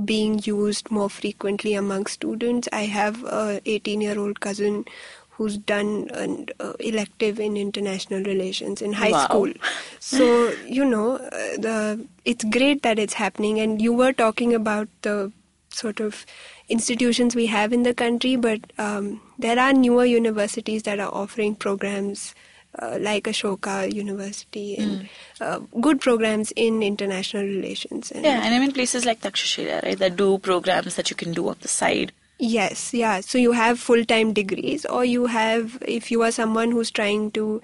[0.05, 2.69] being used more frequently among students.
[2.73, 4.85] I have a 18-year-old cousin
[5.31, 9.25] who's done an uh, elective in international relations in high Wow.
[9.25, 9.53] school.
[10.01, 13.59] So you know, uh, the it's great that it's happening.
[13.61, 15.33] And you were talking about the
[15.71, 16.27] sort of
[16.69, 21.55] institutions we have in the country, but um, there are newer universities that are offering
[21.55, 22.35] programs
[22.79, 25.09] uh, like Ashoka University and
[25.41, 28.11] uh, good programs in international relations.
[28.11, 31.33] And Yeah, and I mean places like Takshashila, right, that do programs that you can
[31.33, 32.13] do on the side.
[32.39, 33.21] Yes, yeah.
[33.21, 37.33] So you have full time degrees, or you have, if you are someone who's trying
[37.33, 37.61] to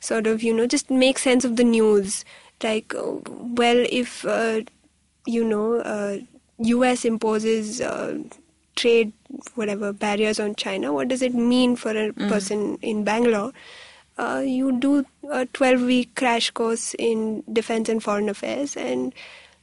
[0.00, 2.24] sort of, you know, just make sense of the news.
[2.62, 4.62] Like, uh, well, if, uh,
[5.26, 6.18] you know, uh,
[6.58, 8.18] US imposes uh,
[8.76, 9.12] trade,
[9.54, 13.52] whatever, barriers on China, what does it mean for a person in Bangalore?
[14.18, 19.14] Uh, you do a 12 week crash course in defense and foreign affairs, and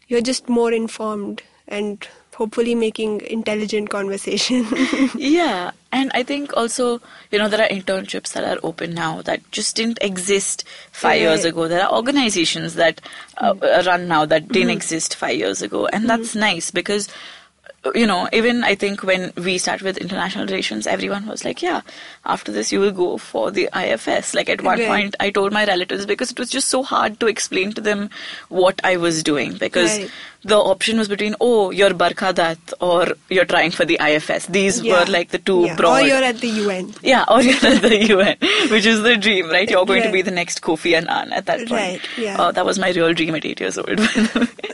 [0.08, 4.66] you're just more informed and hopefully making intelligent conversation.
[5.16, 9.40] Yeah, and I think also, you know, there are internships that are open now that
[9.52, 11.68] just didn't exist five years ago.
[11.68, 13.02] There are organizations that
[13.38, 17.10] uh, run now that didn't exist five years ago, and that's nice because.
[17.94, 21.82] You know, even I think when we started with international relations, everyone was like, "Yeah,
[22.26, 24.88] after this you will go for the IFS." Like at one Right.
[24.88, 28.10] point, I told my relatives because it was just so hard to explain to them
[28.50, 30.10] what I was doing because Right.
[30.44, 34.82] the option was between, "Oh, you're Barkha Dutt," or "You're trying for the IFS." These
[34.82, 35.00] Yeah.
[35.00, 35.76] were like the two Yeah.
[35.76, 36.02] broad.
[36.02, 36.94] Or you're at the UN.
[37.04, 38.38] Yeah, or you're at the UN,
[38.72, 39.70] which is the dream, right?
[39.70, 41.72] You're going to be the next Kofi Annan at that point.
[41.72, 42.42] Right, yeah.
[42.42, 44.72] Uh, that was my real dream at eight years old, by the way.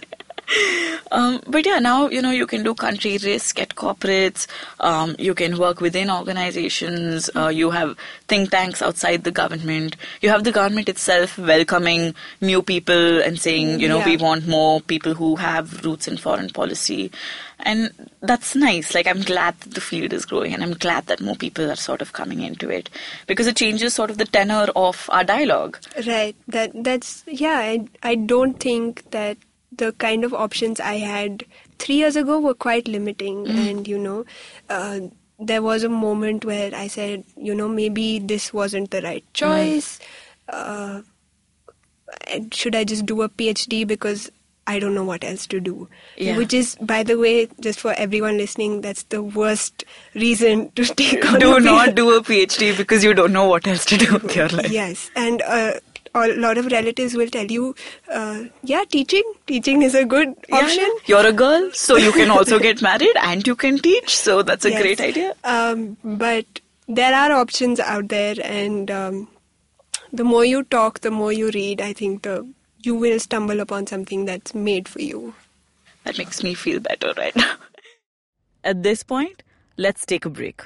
[1.11, 4.47] Um, but yeah, now you know you can do country risk at corporates.
[4.79, 7.29] Um, you can work within organizations.
[7.35, 9.95] Uh, you have think tanks outside the government.
[10.21, 14.05] You have the government itself welcoming new people and saying, you know, Yeah.
[14.05, 17.11] we want more people who have roots in foreign policy,
[17.59, 18.93] and that's nice.
[18.95, 21.75] Like I'm glad that the field is growing, and I'm glad that more people are
[21.75, 22.89] sort of coming into it
[23.27, 25.77] because it changes sort of the tenor of our dialogue.
[26.07, 26.35] Right.
[26.47, 27.57] That that's yeah.
[27.59, 29.37] I I don't think that
[29.71, 31.45] the kind of options I had
[31.79, 34.25] three years ago were quite limiting, and you know,
[34.69, 34.99] uh,
[35.39, 39.99] there was a moment where I said, you know, maybe this wasn't the right choice.
[40.47, 41.01] Uh,
[42.51, 44.29] should I just do a PhD because
[44.67, 45.89] I don't know what else to do.
[46.17, 46.37] Yeah.
[46.37, 51.25] Which is, by the way, just for everyone listening, that's the worst reason to take
[51.25, 51.95] on do a not PhD.
[51.95, 54.71] do a PhD because you don't know what else to do with your life.
[54.71, 55.73] Yes, and uh,
[56.14, 57.74] a lot of relatives will tell you,
[58.10, 60.96] uh, yeah, teaching, teaching is a good Yeah, option.
[61.06, 64.16] You're a girl, so you can also get married and you can teach.
[64.16, 64.82] So that's a Yes.
[64.82, 65.34] great idea.
[65.44, 69.28] Um, but there are options out there, and um,
[70.12, 72.36] the more you talk, the more you read, I think the
[72.82, 75.34] you will stumble upon something that's made for you.
[76.04, 77.54] That makes me feel better right now.
[78.64, 79.42] At this point,
[79.76, 80.62] let's take a break.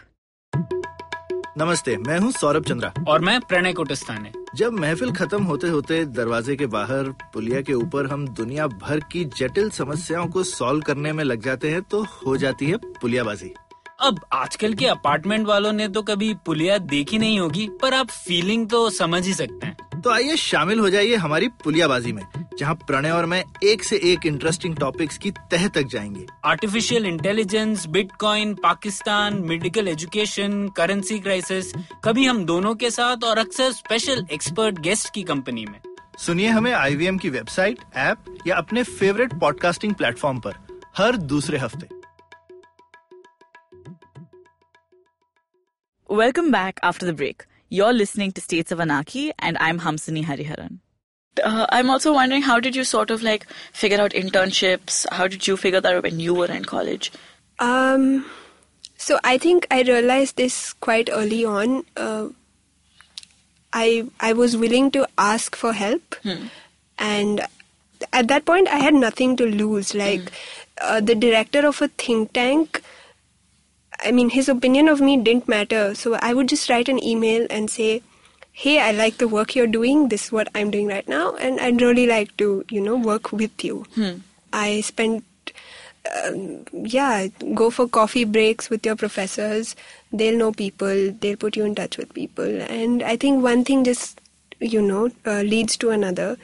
[1.58, 6.55] नमस्ते मैं हूं सौरभ चंद्रा और मैं प्रणय कुटस्थाने जब महफिल खत्म होते होते दरवाजे
[6.55, 11.23] के बाहर पुलिया के ऊपर हम दुनिया भर की जटिल समस्याओं को सॉल्व करने में
[11.23, 13.51] लग जाते हैं तो हो जाती है पुलियाबाजी।
[14.01, 18.67] अब आजकल के अपार्टमेंट वालों ने तो कभी पुलिया देखी नहीं होगी पर आप फीलिंग
[18.69, 22.23] तो समझ ही सकते हैं। तो आइए शामिल हो जाइए हमारी पुलियाबाजी में।
[22.59, 27.85] जहाँ प्रणय और मैं एक से एक इंटरेस्टिंग टॉपिक्स की तह तक जाएँगे artificial intelligence
[27.95, 31.73] bitcoin Pakistan medical education currency crisis
[32.05, 35.79] कभी हम दोनों के साथ और अक्सर स्पेशल एक्सपर्ट गेस्ट की कंपनी में
[36.19, 40.63] सुनिए हमें आईवीएम की वेबसाइट ऐप या अपने फेवरेट पॉडकास्टिंग प्लेटफॉर्म पर
[40.97, 41.93] हर दूसरे हफ़्ते
[46.09, 47.45] Welcome back after the break.
[47.71, 50.84] You're listening to States of Anarchy, and I'm Hamsini Hariharan.
[51.43, 55.05] Uh, I'm also wondering how did you sort of like figure out internships?
[55.11, 57.11] How did you figure that out when you were in college?
[57.59, 58.25] Um,
[58.97, 61.83] so I think I realized this quite early on.
[61.97, 62.29] Uh,
[63.73, 66.15] I I was willing to ask for help,
[66.97, 67.45] and
[68.13, 69.93] at that point I had nothing to lose.
[69.93, 70.31] Like
[70.81, 72.81] uh, the director of a think tank.
[74.03, 75.95] I mean, his opinion of me didn't matter.
[75.95, 78.01] So I would just write an email and say,
[78.63, 80.03] "Hey, I like the work you're doing.
[80.15, 83.31] This is what I'm doing right now, and I'd really like to, you know, work
[83.31, 83.79] with you."
[84.53, 85.23] I spent
[86.23, 89.75] um, yeah, go for coffee breaks with your professors.
[90.13, 91.11] They'll know people.
[91.11, 92.61] They'll put you in touch with people.
[92.61, 94.21] And I think one thing just,
[94.59, 96.37] you know, uh, leads to another.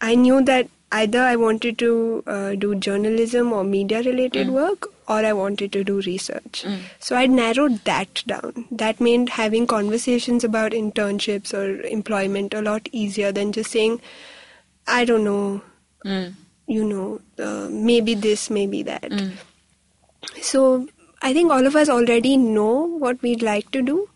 [0.00, 5.16] I knew that either I wanted to uh, do journalism or media related work or
[5.24, 6.64] I wanted to do research.
[6.98, 8.66] So I narrowed that down.
[8.70, 14.00] That meant having conversations about internships or employment a lot easier than just saying,
[14.86, 15.62] I don't know,
[16.66, 19.10] you know, uh, maybe this, maybe that.
[20.40, 20.88] So
[21.22, 22.72] I think all of us already know
[23.04, 24.08] what we'd like to do,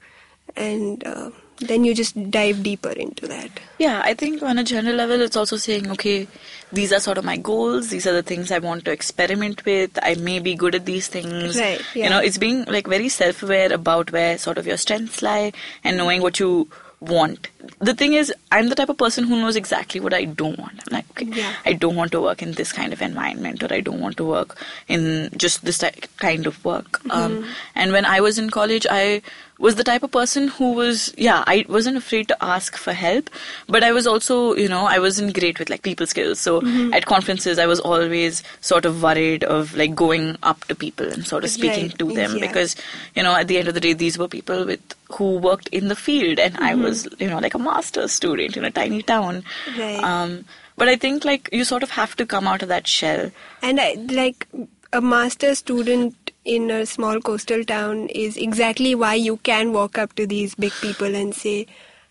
[0.57, 3.51] and uh, then you just dive deeper into that.
[3.79, 6.27] Yeah, I think on a general level, it's also saying, okay,
[6.73, 7.89] these are sort of my goals.
[7.89, 9.99] These are the things I want to experiment with.
[10.03, 11.59] I may be good at these things.
[11.59, 12.05] Right, yeah.
[12.05, 15.97] You know, it's being like very self-aware about where sort of your strengths lie and
[15.97, 16.69] knowing what you
[17.01, 17.49] want.
[17.79, 20.81] The thing is, I'm the type of person who knows exactly what I don't want.
[20.87, 21.55] I'm like, okay, Yeah.
[21.65, 24.25] I don't want to work in this kind of environment, or I don't want to
[24.25, 25.83] work in just this
[26.17, 27.01] kind of work.
[27.11, 29.23] Um, and when I was in college, I
[29.59, 33.29] was the type of person who was, yeah, I wasn't afraid to ask for help,
[33.69, 36.39] but I was also, you know, I wasn't great with like people skills.
[36.39, 36.95] So mm-hmm.
[36.95, 41.27] at conferences, I was always sort of worried of like going up to people and
[41.27, 42.47] sort of speaking Right, to them yeah.
[42.47, 42.77] because,
[43.15, 45.89] you know, at the end of the day, these were people with who worked in
[45.89, 46.83] the field, and I mm-hmm.
[46.83, 49.43] was, you know, like a master's student in a tiny town.
[49.77, 50.03] Right.
[50.03, 50.45] Um,
[50.77, 53.31] but I think like you sort of have to come out of that shell.
[53.63, 54.47] And I, like
[54.93, 60.15] a master student in a small coastal town is exactly why you can walk up
[60.15, 61.67] to these big people and say,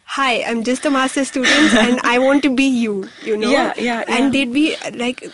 [0.05, 3.49] Hi, I'm just a master student and I want to be you, you know?
[3.49, 4.15] Yeah, yeah, yeah.
[4.15, 5.29] And they'd be like,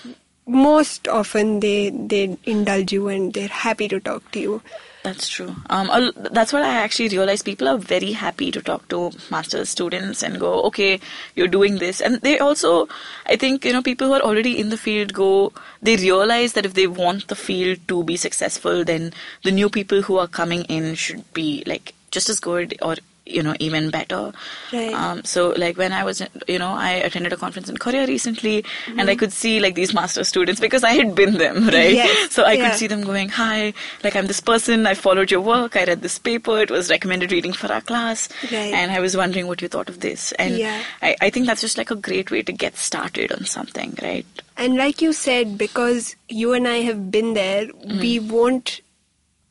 [0.48, 4.62] most often they, they indulge you and they're happy to talk to you.
[5.04, 5.54] That's true.
[5.70, 7.44] Um, that's what I actually realized.
[7.44, 11.02] People are very happy to talk to master's students and go, okay,
[11.36, 12.00] you're doing this.
[12.00, 12.88] And they also,
[13.26, 16.66] I think, you know, people who are already in the field go, they realize that
[16.66, 19.12] if they want the field to be successful, then
[19.44, 23.42] the new people who are coming in should be like just as good or you
[23.42, 24.32] know even better
[24.74, 24.94] Right.
[24.94, 28.66] um, so like when i was you know i attended a conference in korea recently
[28.98, 32.32] and i could see like these master students because i had been them right Yes,
[32.34, 32.70] so i yeah.
[32.70, 36.02] could see them going hi like i'm this person i followed your work i read
[36.02, 38.74] this paper it was recommended reading for our class Right.
[38.74, 40.84] and i was wondering what you thought of this and Yeah.
[41.02, 44.26] I, I think that's just like a great way to get started on something right
[44.64, 47.64] And like you said, because you and I have been there,
[48.02, 48.82] we won't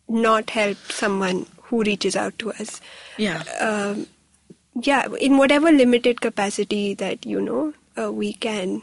[0.08, 2.80] not help someone who reaches out to us.
[3.26, 4.06] yeah Um,
[4.88, 7.62] yeah, in whatever limited capacity that you know
[8.02, 8.82] uh, we can.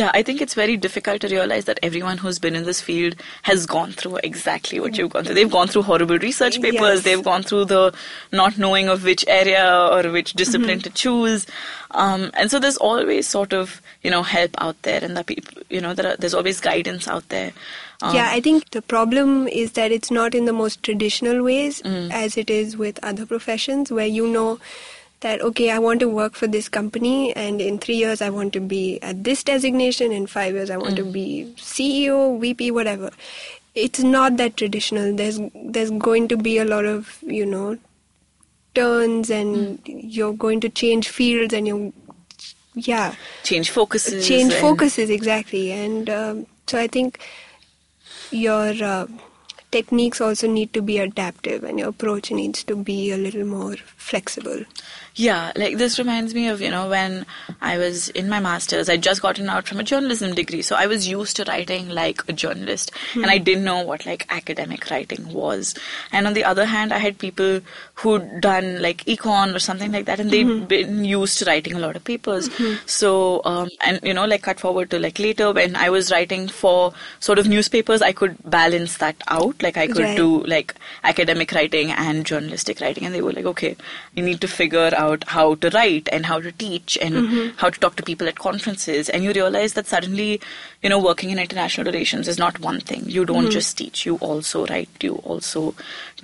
[0.00, 3.16] yeah, I think it's very difficult to realize that everyone who's been in this field
[3.48, 5.34] has gone through exactly what you've gone through.
[5.38, 7.02] They've gone through horrible research papers, Yes.
[7.08, 7.82] they've gone through the
[8.40, 9.66] not knowing of which area
[9.96, 11.46] or which discipline to choose.
[12.04, 15.62] Um, and so there's always sort of, you know, help out there and that people,
[15.76, 17.52] you know, there are, there's always guidance out there.
[18.04, 21.80] Um, yeah, I think the problem is that it's not in the most traditional ways
[21.82, 22.10] Mm.
[22.12, 24.58] as it is with other professions where you know
[25.20, 28.52] that okay, I want to work for this company and in 3 years I want
[28.58, 31.12] to be at this designation in 5 years I want to Mm.
[31.12, 33.10] be CEO, VP whatever.
[33.86, 35.14] It's not that traditional.
[35.22, 35.40] There's
[35.78, 37.78] there's going to be a lot of, you know,
[38.74, 40.04] turns and Mm.
[40.18, 41.80] you're going to change fields and you
[42.74, 44.26] yeah change focuses.
[44.28, 47.20] change focuses exactly and um, so i think
[48.30, 49.06] your uh,
[49.70, 53.76] techniques also need to be adaptive and your approach needs to be a little more
[53.96, 54.64] flexible
[55.16, 57.26] Yeah, like this reminds me of, you know, when
[57.60, 60.62] I was in my master's, I'd just gotten out from a journalism degree.
[60.62, 63.44] So I was used to writing like a journalist and I hmm.
[63.44, 65.74] didn't know what like academic writing was.
[66.12, 67.60] And on the other hand, I had people
[67.94, 70.64] who'd done like econ or something like that and they had mm-hmm.
[70.66, 72.48] been used to writing a lot of papers.
[72.48, 72.86] Mm-hmm.
[72.86, 76.48] So, um, and you know, like cut forward to like later when I was writing
[76.48, 79.62] for sort of newspapers, I could balance that out.
[79.62, 80.16] Like I could Right.
[80.16, 83.76] do like academic writing and journalistic writing and they were like okay
[84.14, 87.56] you need to figure out how to write and how to teach and Mm-hmm.
[87.62, 90.28] how to talk to people at conferences and you realize that suddenly
[90.86, 93.04] you know working in international relations is not one thing.
[93.18, 93.58] You don't Mm-hmm.
[93.58, 95.64] just teach you also write you also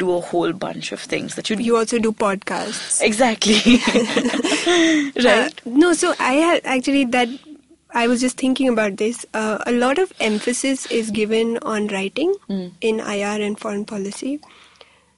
[0.04, 3.00] do a whole bunch of things that you, you also do podcasts.
[3.10, 3.60] Exactly.
[5.24, 5.26] Right.
[5.28, 5.48] Uh,
[5.84, 7.28] no so i had actually that
[8.00, 9.24] i was just thinking about this.
[9.34, 12.34] Uh, a lot of emphasis is given on writing
[12.90, 14.34] in ir and foreign policy.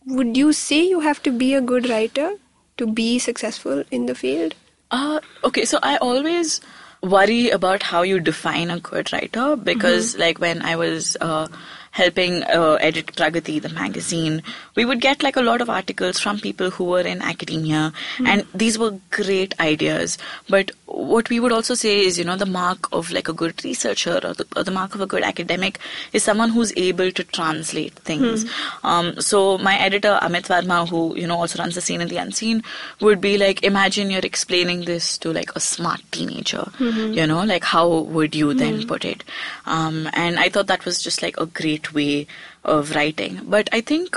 [0.07, 2.31] Would you say you have to be a good writer
[2.79, 4.55] to be successful in the field?
[4.91, 6.61] Uh, okay, so I always
[7.03, 11.49] worry about how you define a good writer because, like, when I was uh,
[11.93, 14.43] helping uh, edit Pragati, the magazine,
[14.75, 17.93] we would get like a lot of articles from people who were in academia,
[18.27, 20.19] and these were great ideas.
[20.49, 23.63] But what we would also say is, you know, the mark of like a good
[23.65, 25.79] researcher or the, or the mark of a good academic
[26.13, 28.45] is someone who's able to translate things.
[28.83, 32.17] Um, so my editor Amit Varma, who you know also runs the seen and the
[32.17, 32.63] unseen,
[33.01, 36.71] would be like, imagine you're explaining this to like a smart teenager.
[37.15, 39.25] You know, like how would you then put it?
[39.67, 42.27] Um, and I thought that was just like a great way
[42.65, 43.41] of writing.
[43.45, 44.17] But I think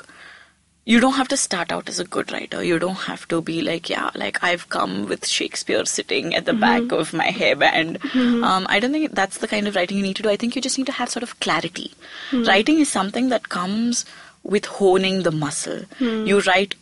[0.86, 2.64] you don't have to start out as a good writer.
[2.64, 6.52] You don't have to be like, yeah, like I've come with Shakespeare sitting at the
[6.52, 6.62] mm-hmm.
[6.62, 7.98] back of my hairband.
[7.98, 8.44] Mm-hmm.
[8.44, 10.30] Um, I don't think that's the kind of writing you need to do.
[10.30, 11.94] I think you just need to have sort of clarity.
[12.30, 12.44] Mm-hmm.
[12.44, 14.06] Writing is something that comes
[14.44, 15.86] with honing the muscle.
[16.00, 16.76] You write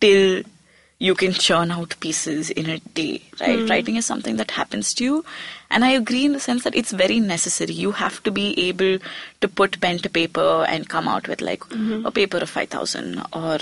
[0.00, 0.42] till
[1.00, 3.58] you can churn out pieces in a day, right?
[3.58, 3.66] Hmm.
[3.66, 5.24] Writing is something that happens to you.
[5.70, 7.72] And I agree in the sense that it's very necessary.
[7.72, 8.98] You have to be able
[9.40, 12.04] to put pen to paper and come out with like mm-hmm.
[12.04, 13.58] a paper of 5,000 or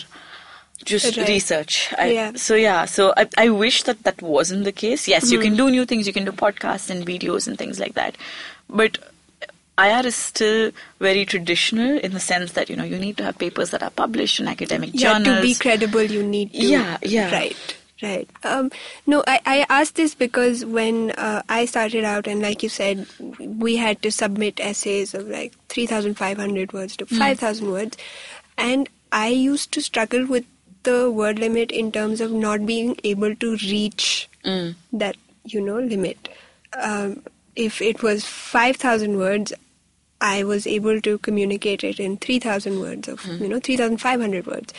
[0.84, 1.28] just Right.
[1.28, 1.94] research.
[1.96, 2.32] I, Yeah.
[2.34, 5.06] So yeah, so I, I wish that that wasn't the case.
[5.06, 5.48] Yes, you mm-hmm.
[5.48, 6.08] can do new things.
[6.08, 8.16] You can do podcasts and videos and things like that.
[8.68, 8.98] But
[9.78, 13.38] IR is still very traditional in the sense that, you know, you need to have
[13.38, 15.36] papers that are published in academic yeah journals.
[15.36, 17.30] to be credible you need to Yeah, yeah.
[17.32, 18.70] right right um,
[19.06, 23.06] no I, I asked this because when uh, i started out and like you said
[23.64, 27.96] we had to submit essays of like 3500 words to 5000 words
[28.56, 30.44] and i used to struggle with
[30.84, 34.76] the word limit in terms of not being able to reach Mm.
[34.92, 36.28] that you know limit
[36.80, 37.20] um,
[37.56, 39.52] if it was 5000 words
[40.20, 43.42] I was able to communicate it in 3,000 words of, Hmm.
[43.42, 44.72] you know, 3,500 words.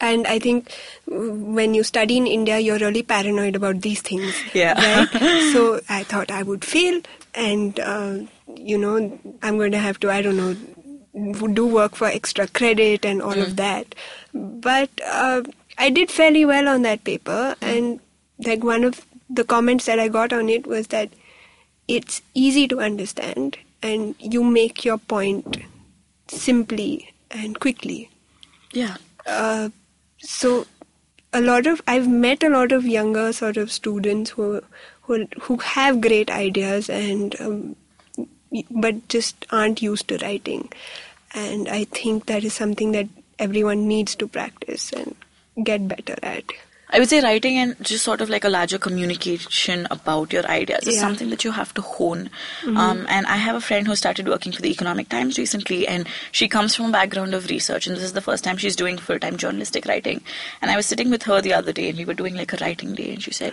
[0.00, 0.72] And I think
[1.06, 4.34] when you study in India, you're really paranoid about these things.
[4.54, 4.74] Yeah.
[4.74, 5.50] Right?
[5.52, 7.00] so I thought I would fail
[7.34, 8.18] and, uh,
[8.56, 10.56] you know, I'm going to have to, I don't know,
[11.52, 13.94] do work for extra credit and all of that.
[14.32, 15.42] But uh,
[15.76, 17.56] I did fairly well on that paper.
[17.60, 17.98] And
[18.46, 21.10] like one of the comments that I got on it was that
[21.88, 25.58] it's easy to understand and you make your point
[26.28, 28.10] simply and quickly.
[28.72, 28.96] Yeah.
[29.26, 29.70] Uh,
[30.18, 30.66] so
[31.32, 34.62] a lot of I've met a lot of younger sort of students who
[35.02, 37.76] who who have great ideas and um,
[38.70, 40.72] but just aren't used to writing,
[41.34, 43.08] and I think that is something that
[43.38, 45.14] everyone needs to practice and
[45.62, 46.44] get better at.
[46.90, 50.86] I would say writing and just sort of like a larger communication about your ideas
[50.86, 52.30] is something that you have to hone.
[52.66, 56.08] Um, and I have a friend who started working for the Economic Times recently, and
[56.32, 58.96] she comes from a background of research, and this is the first time she's doing
[58.96, 60.22] full time journalistic writing.
[60.62, 62.56] And I was sitting with her the other day, and we were doing like a
[62.64, 63.52] writing day, and she said,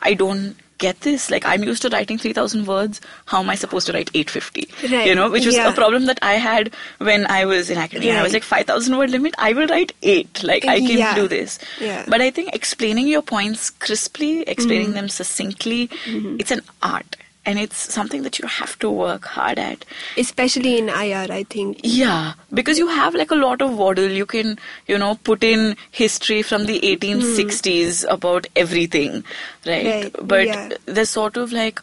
[0.00, 1.28] I don't get this.
[1.28, 3.00] Like I'm used to writing 3000 words.
[3.26, 4.68] How am I supposed to write 850?
[4.94, 5.68] Right, You know, which was yeah.
[5.68, 8.20] a problem that I had when I was in academia.
[8.20, 9.34] I was like 5000 word limit.
[9.38, 10.42] I will write 8.
[10.44, 11.14] Like I can Yeah.
[11.16, 11.58] do this.
[11.80, 12.04] Yeah.
[12.08, 14.94] But I think explaining your points crisply, explaining Mm-hmm.
[14.94, 17.16] them succinctly, it's an art.
[17.48, 19.84] And it's something that you have to work hard at.
[20.16, 21.80] Especially in IR, I think.
[21.82, 24.10] Yeah, because you have like a lot of waddle.
[24.10, 28.12] You can, you know, put in history from the 1860s hmm.
[28.12, 29.24] about everything,
[29.66, 29.86] right?
[29.86, 30.68] Right, But yeah.
[30.84, 31.80] there's sort of like,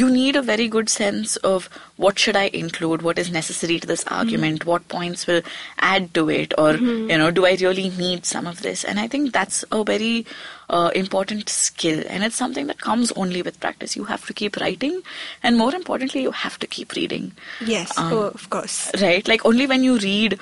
[0.00, 1.66] you need a very good sense of
[2.04, 5.42] what should I include, what is necessary to this argument, what points will
[5.78, 8.82] add to it, or, you know, do I really need some of this?
[8.82, 10.26] And I think that's a very
[10.68, 13.94] uh, important skill, and it's something that comes only with practice.
[13.94, 15.00] You have to keep writing,
[15.44, 17.30] and more importantly, you have to keep reading
[17.64, 18.90] Yes, Um, oh, of course.
[19.00, 20.38] right like only when you read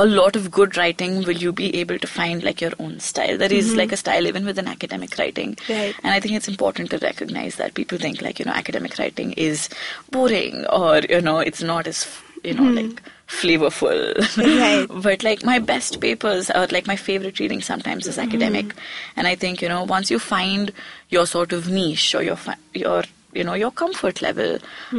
[0.00, 3.36] a lot of good writing will you be able to find like your own style.
[3.36, 3.78] There is mm-hmm.
[3.78, 5.56] like a style even within academic writing.
[5.68, 5.94] Right.
[6.02, 9.32] and i think it's important to recognize that people think like you know academic writing
[9.32, 9.68] is
[10.10, 12.00] boring or you know it's not as
[12.44, 12.88] you know mm-hmm.
[12.88, 14.00] like flavorful.
[14.36, 14.86] Right.
[15.08, 18.66] but like my best papers or like my favorite reading sometimes is academic.
[18.66, 19.20] Mm-hmm.
[19.20, 20.72] And i think you know once you find
[21.08, 24.58] your sort of niche or your fi- your you know your comfort level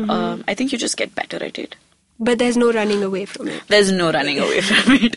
[0.09, 1.75] um, i think you just get better at it
[2.21, 3.63] But there's no running away from it.
[3.67, 5.15] there's no running away from it.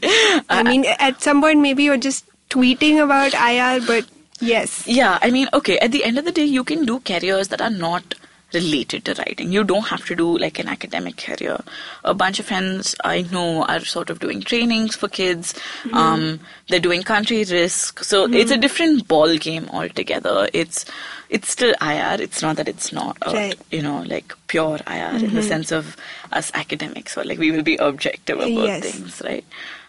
[0.48, 4.06] I mean, at some point, maybe you're just tweeting about IR, but
[4.40, 4.86] yes.
[4.88, 7.60] yeah, I mean, okay, at the end of the day, you can do careers that
[7.60, 8.14] are not
[8.54, 9.52] related to writing.
[9.52, 11.58] You don't have to do like an academic career.
[12.04, 15.54] A bunch of friends I know are sort of doing trainings for kids.
[15.92, 18.02] Um, they're doing country risk.
[18.04, 20.48] So it's a different ball game altogether.
[20.52, 20.84] It's
[21.30, 22.18] it's still IR.
[22.20, 23.58] It's not that it's not, uh, Right.
[23.72, 25.96] you know, like pure IR in the sense of
[26.32, 28.82] us academics or like we will be objective about Yes.
[28.84, 29.44] things, right?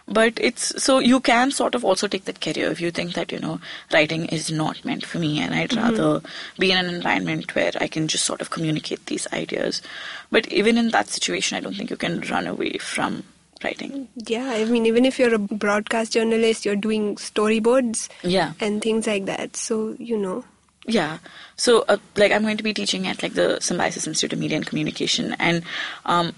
[0.08, 3.32] But it's so you can sort of also take that career if you think that
[3.32, 3.60] you know
[3.92, 6.20] writing is not meant for me and I'd rather
[6.58, 9.82] be in an environment where I can just sort of communicate these ideas.
[10.30, 13.24] But even in that situation, I don't think you can run away from
[13.64, 14.06] writing.
[14.14, 18.52] Yeah, I mean, even if you're a broadcast journalist, you're doing storyboards Yeah.
[18.60, 19.56] and things like that.
[19.56, 20.44] So, you know.
[20.86, 21.18] Yeah.
[21.56, 24.56] So, uh, like, I'm going to be teaching at like the Symbiosis Institute of Media
[24.58, 25.64] and Communication, and
[26.04, 26.32] um,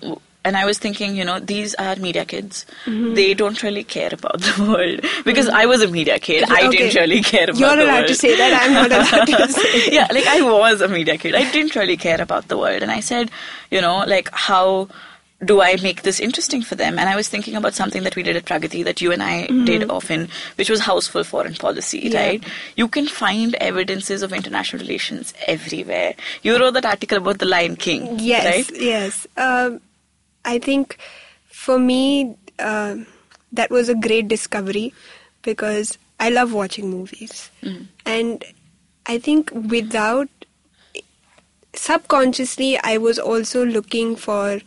[0.49, 2.65] and I was thinking, you know, these are media kids.
[2.87, 3.15] Mm-hmm.
[3.19, 6.45] They don't really care about the world because I was a media kid.
[6.49, 6.77] I Okay.
[6.79, 7.79] didn't really care about the world.
[7.79, 8.09] You're allowed world.
[8.09, 8.63] to say that.
[8.63, 11.35] I'm not allowed to say yeah, like I was a media kid.
[11.35, 12.83] I didn't really care about the world.
[12.89, 13.31] And I said,
[13.71, 14.89] you know, like how
[15.51, 16.99] do I make this interesting for them?
[16.99, 19.47] And I was thinking about something that we did at Pragati that you and I
[19.71, 22.21] did often, which was Housefull foreign policy, Yeah.
[22.27, 22.45] right?
[22.75, 26.15] You can find evidences of international relations everywhere.
[26.43, 28.81] You wrote that article about the Lion King, Yes, right?
[28.83, 29.29] yes.
[29.37, 29.81] Um,
[30.49, 30.97] I think
[31.63, 32.97] for me, uh,
[33.53, 34.95] that was a great discovery
[35.43, 37.51] because I love watching movies.
[38.07, 38.45] And
[39.07, 40.29] I think without
[41.75, 44.61] subconsciously, I was also looking for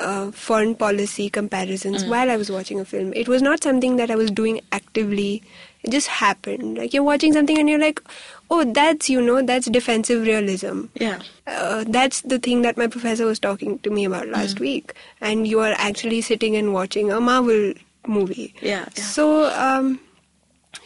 [0.00, 3.12] uh, foreign policy comparisons while I was watching a film.
[3.14, 5.42] It was not something that I was doing actively.
[5.82, 6.78] It just happened.
[6.78, 8.02] Like you're watching something and you're like,
[8.50, 10.84] oh, that's, you know, that's defensive realism.
[10.94, 11.20] Yeah.
[11.46, 14.64] Uh, that's the thing that my professor was talking to me about last Hmm.
[14.64, 14.94] week.
[15.20, 17.72] And you are actually sitting and watching a Marvel
[18.06, 18.54] movie.
[18.60, 19.02] Yeah, yeah.
[19.02, 20.00] So um,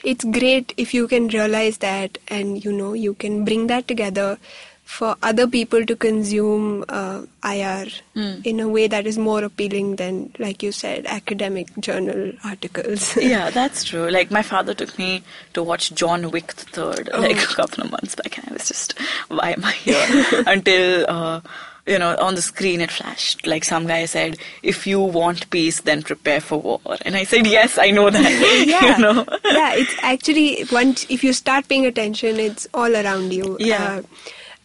[0.05, 4.39] it's great if you can realize that and you know you can bring that together
[4.85, 8.35] for other people to consume uh, IR Hmm.
[8.45, 13.17] in a way that is more appealing than, like you said, academic journal articles.
[13.21, 14.09] yeah, that's true.
[14.11, 15.23] Like my father took me
[15.55, 17.21] to watch John Wick the Third Oh.
[17.21, 20.45] like a couple of months back, and I was just, why am I here?
[20.47, 21.41] Until uh,
[21.87, 23.47] you know, on the screen it flashed.
[23.47, 27.47] Like some guy said, "If you want peace, then prepare for war." And I said,
[27.47, 29.25] "Yes, I know that." yeah, you know.
[29.45, 29.75] yeah.
[29.75, 33.57] It's actually once if you start paying attention, it's all around you.
[33.61, 33.85] Yeah.
[33.99, 34.03] Uh,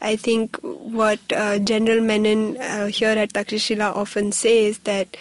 [0.02, 5.18] I think what uh, General Menon uh, here at Takshashila often says that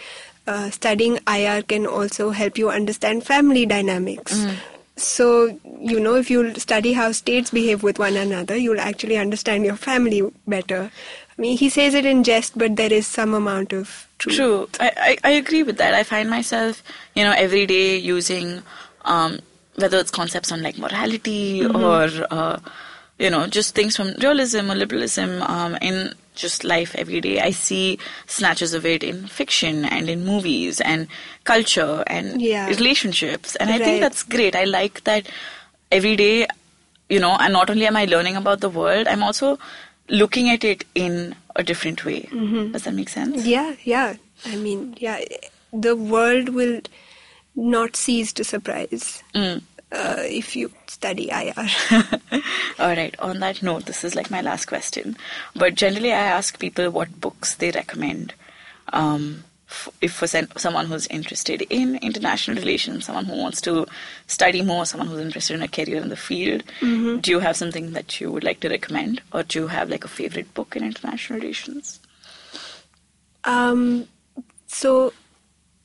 [0.46, 4.38] uh, studying IR can also help you understand family dynamics.
[4.38, 4.54] Mm.
[4.96, 9.64] So, you know, if you study how states behave with one another, you'll actually understand
[9.64, 10.90] your family better.
[11.38, 14.36] I mean, he says it in jest, but there is some amount of truth.
[14.36, 14.68] True.
[14.80, 15.94] I, I, I agree with that.
[15.94, 16.82] I find myself,
[17.14, 18.62] you know, every day using
[19.04, 19.38] um,
[19.76, 22.58] whether it's concepts on like morality or, uh,
[23.18, 27.40] you know, just things from realism or liberalism um, in just life every day.
[27.40, 31.08] I see snatches of it in fiction and in movies and
[31.44, 32.68] culture and Yeah.
[32.68, 33.56] relationships.
[33.56, 34.54] And I think that's great.
[34.54, 35.26] I like that
[35.90, 36.46] every day,
[37.08, 39.58] you know, and not only am I learning about the world, I'm also
[40.08, 42.28] looking at it in a different way.
[42.72, 43.44] Does that make sense?
[43.44, 44.14] Yeah, yeah.
[44.46, 45.18] I mean, yeah,
[45.72, 46.80] the world will
[47.56, 49.24] not cease to surprise.
[49.34, 49.62] Mm.
[49.92, 51.54] Uh, if you study IR.
[52.78, 53.14] All right.
[53.20, 55.16] On that note, this is like my last question.
[55.54, 58.34] But generally, I ask people what books they recommend.
[58.92, 63.86] Um, f- if for sen- someone who's interested in international relations, someone who wants to
[64.26, 66.62] study more, someone who's interested in a career in the field,
[67.20, 70.04] do you have something that you would like to recommend, or do you have like
[70.04, 72.00] a favorite book in international relations?
[73.44, 74.06] Um,
[74.66, 75.12] so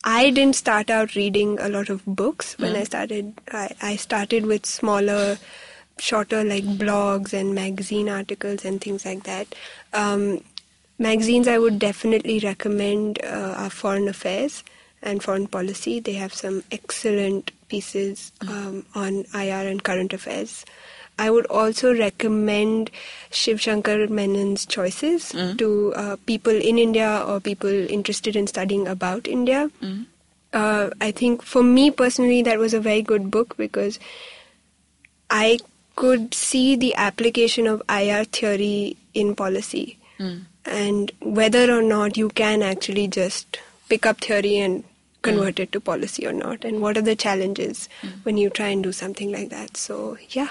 [0.04, 3.40] I didn't start out reading a lot of books when I started.
[3.52, 5.38] I, I started with smaller,
[5.98, 9.56] shorter like blogs and magazine articles and things like that.
[9.94, 10.44] Um,
[11.00, 14.64] magazines I would definitely recommend uh, are Foreign Affairs
[15.02, 16.02] and Foreign Policy.
[16.02, 20.66] They have some excellent pieces um, on IR and current affairs.
[21.20, 22.90] I would also recommend
[23.32, 25.58] Shivshankar Menon's choices mm.
[25.58, 29.70] to uh, people in India or people interested in studying about India.
[29.82, 30.06] Mm.
[30.54, 34.00] Uh, I think for me personally, that was a very good book because
[35.30, 35.60] I
[35.96, 39.98] could see the application of IR theory in policy.
[40.20, 40.46] Mm.
[40.66, 43.60] And whether or not you can actually just
[43.90, 44.84] pick up theory and
[45.22, 47.90] convert it to policy or not, and what are the challenges
[48.24, 49.78] when you try and do something like that.
[49.78, 50.50] So, yeah,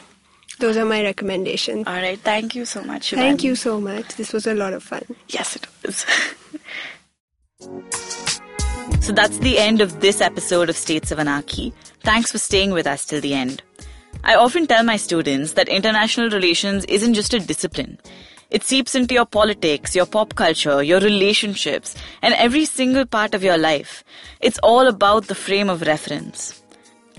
[0.63, 1.87] those are my recommendations.
[1.89, 2.19] All right.
[2.19, 3.11] Thank you so much.
[3.11, 4.15] Thank you so much.
[4.15, 5.03] This was a lot of fun.
[5.29, 6.07] Yes, it was.
[9.05, 11.75] so that's the end of this episode of States of Anarchy.
[12.05, 13.63] Thanks for staying with us till the end.
[14.23, 17.99] I often tell my students that international relations isn't just a discipline.
[18.49, 23.43] It seeps into your politics, your pop culture, your relationships, and every single part of
[23.43, 24.05] your life.
[24.41, 26.62] It's all about the frame of reference.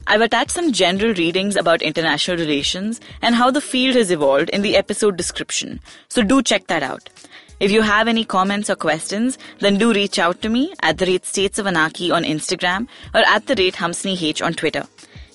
[0.06, 4.62] I've attached some general readings about international relations and how the field has evolved in
[4.62, 5.80] the episode description,
[6.10, 7.10] so do check that out.
[7.60, 11.06] If you have any comments or questions, then do reach out to me at the
[11.06, 14.86] rate States of Anarchy on Instagram or at the rate Hamsini H on Twitter.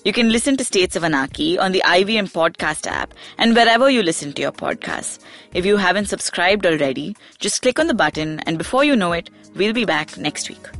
[0.05, 4.03] You can listen to States of Anarchy on the IVM podcast app and wherever you
[4.03, 5.19] listen to your podcasts.
[5.53, 9.29] If you haven't subscribed already, just click on the button and before you know it,
[9.55, 10.78] we'll be back next week.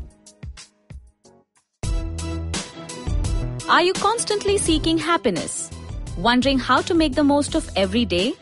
[3.69, 5.69] Are you constantly seeking happiness?
[6.17, 8.33] Wondering how to make the most of every day?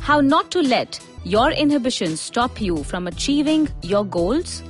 [0.00, 4.64] How not to let your inhibitions stop you from achieving your goals?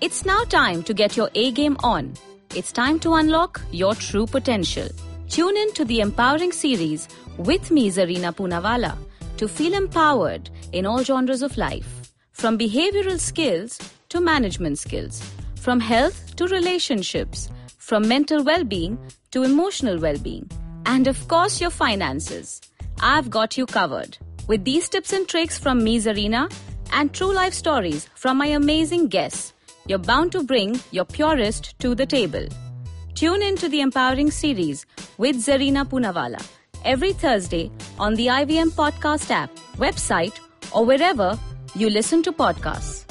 [0.00, 2.14] It's now time to get your A game on.
[2.56, 4.88] It's time to unlock your true potential.
[5.28, 7.06] Tune in to the Empowering series
[7.38, 8.98] with me, Zarina Poonawala,
[9.36, 12.10] to feel empowered in all genres of life.
[12.32, 13.78] From behavioral skills
[14.08, 15.22] to management skills,
[15.54, 17.48] from health to relationships,
[17.84, 18.98] from mental well being
[19.30, 20.50] to emotional well being,
[20.86, 22.62] and of course, your finances.
[23.00, 24.16] I've got you covered.
[24.48, 26.50] With these tips and tricks from me, Zarina,
[26.92, 29.52] and true life stories from my amazing guests,
[29.86, 32.46] you're bound to bring your purest to the table.
[33.14, 34.86] Tune in to the Empowering series
[35.18, 36.42] with Zarina Poonawala
[36.84, 40.38] every Thursday on the IVM Podcast app, website,
[40.72, 41.38] or wherever
[41.74, 43.03] you listen to podcasts.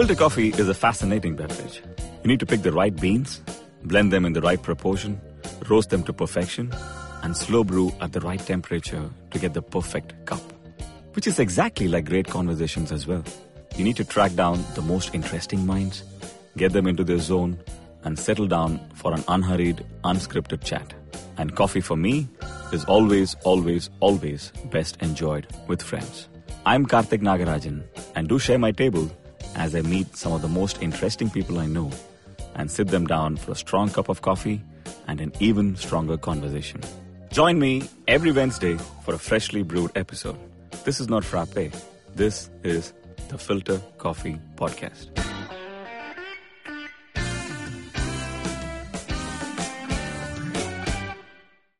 [0.00, 1.82] Filter coffee is a fascinating beverage.
[2.22, 3.42] You need to pick the right beans,
[3.84, 5.20] blend them in the right proportion,
[5.68, 6.72] roast them to perfection,
[7.22, 10.40] and slow brew at the right temperature to get the perfect cup.
[11.12, 13.22] Which is exactly like great conversations as well.
[13.76, 16.02] You need to track down the most interesting minds,
[16.56, 17.58] get them into their zone,
[18.02, 20.94] and settle down for an unhurried, unscripted chat.
[21.36, 22.26] And coffee for me
[22.72, 26.26] is always, always, always best enjoyed with friends.
[26.64, 27.82] I'm Karthik Nagarajan,
[28.16, 29.10] and do share my table
[29.56, 31.90] as I meet some of the most interesting people I know
[32.54, 34.62] and sit them down for a strong cup of coffee
[35.06, 36.80] and an even stronger conversation.
[37.30, 40.38] Join me every Wednesday for a freshly brewed episode.
[40.84, 41.72] This is not frappe.
[42.14, 42.92] This is
[43.28, 45.08] the Filter Coffee Podcast.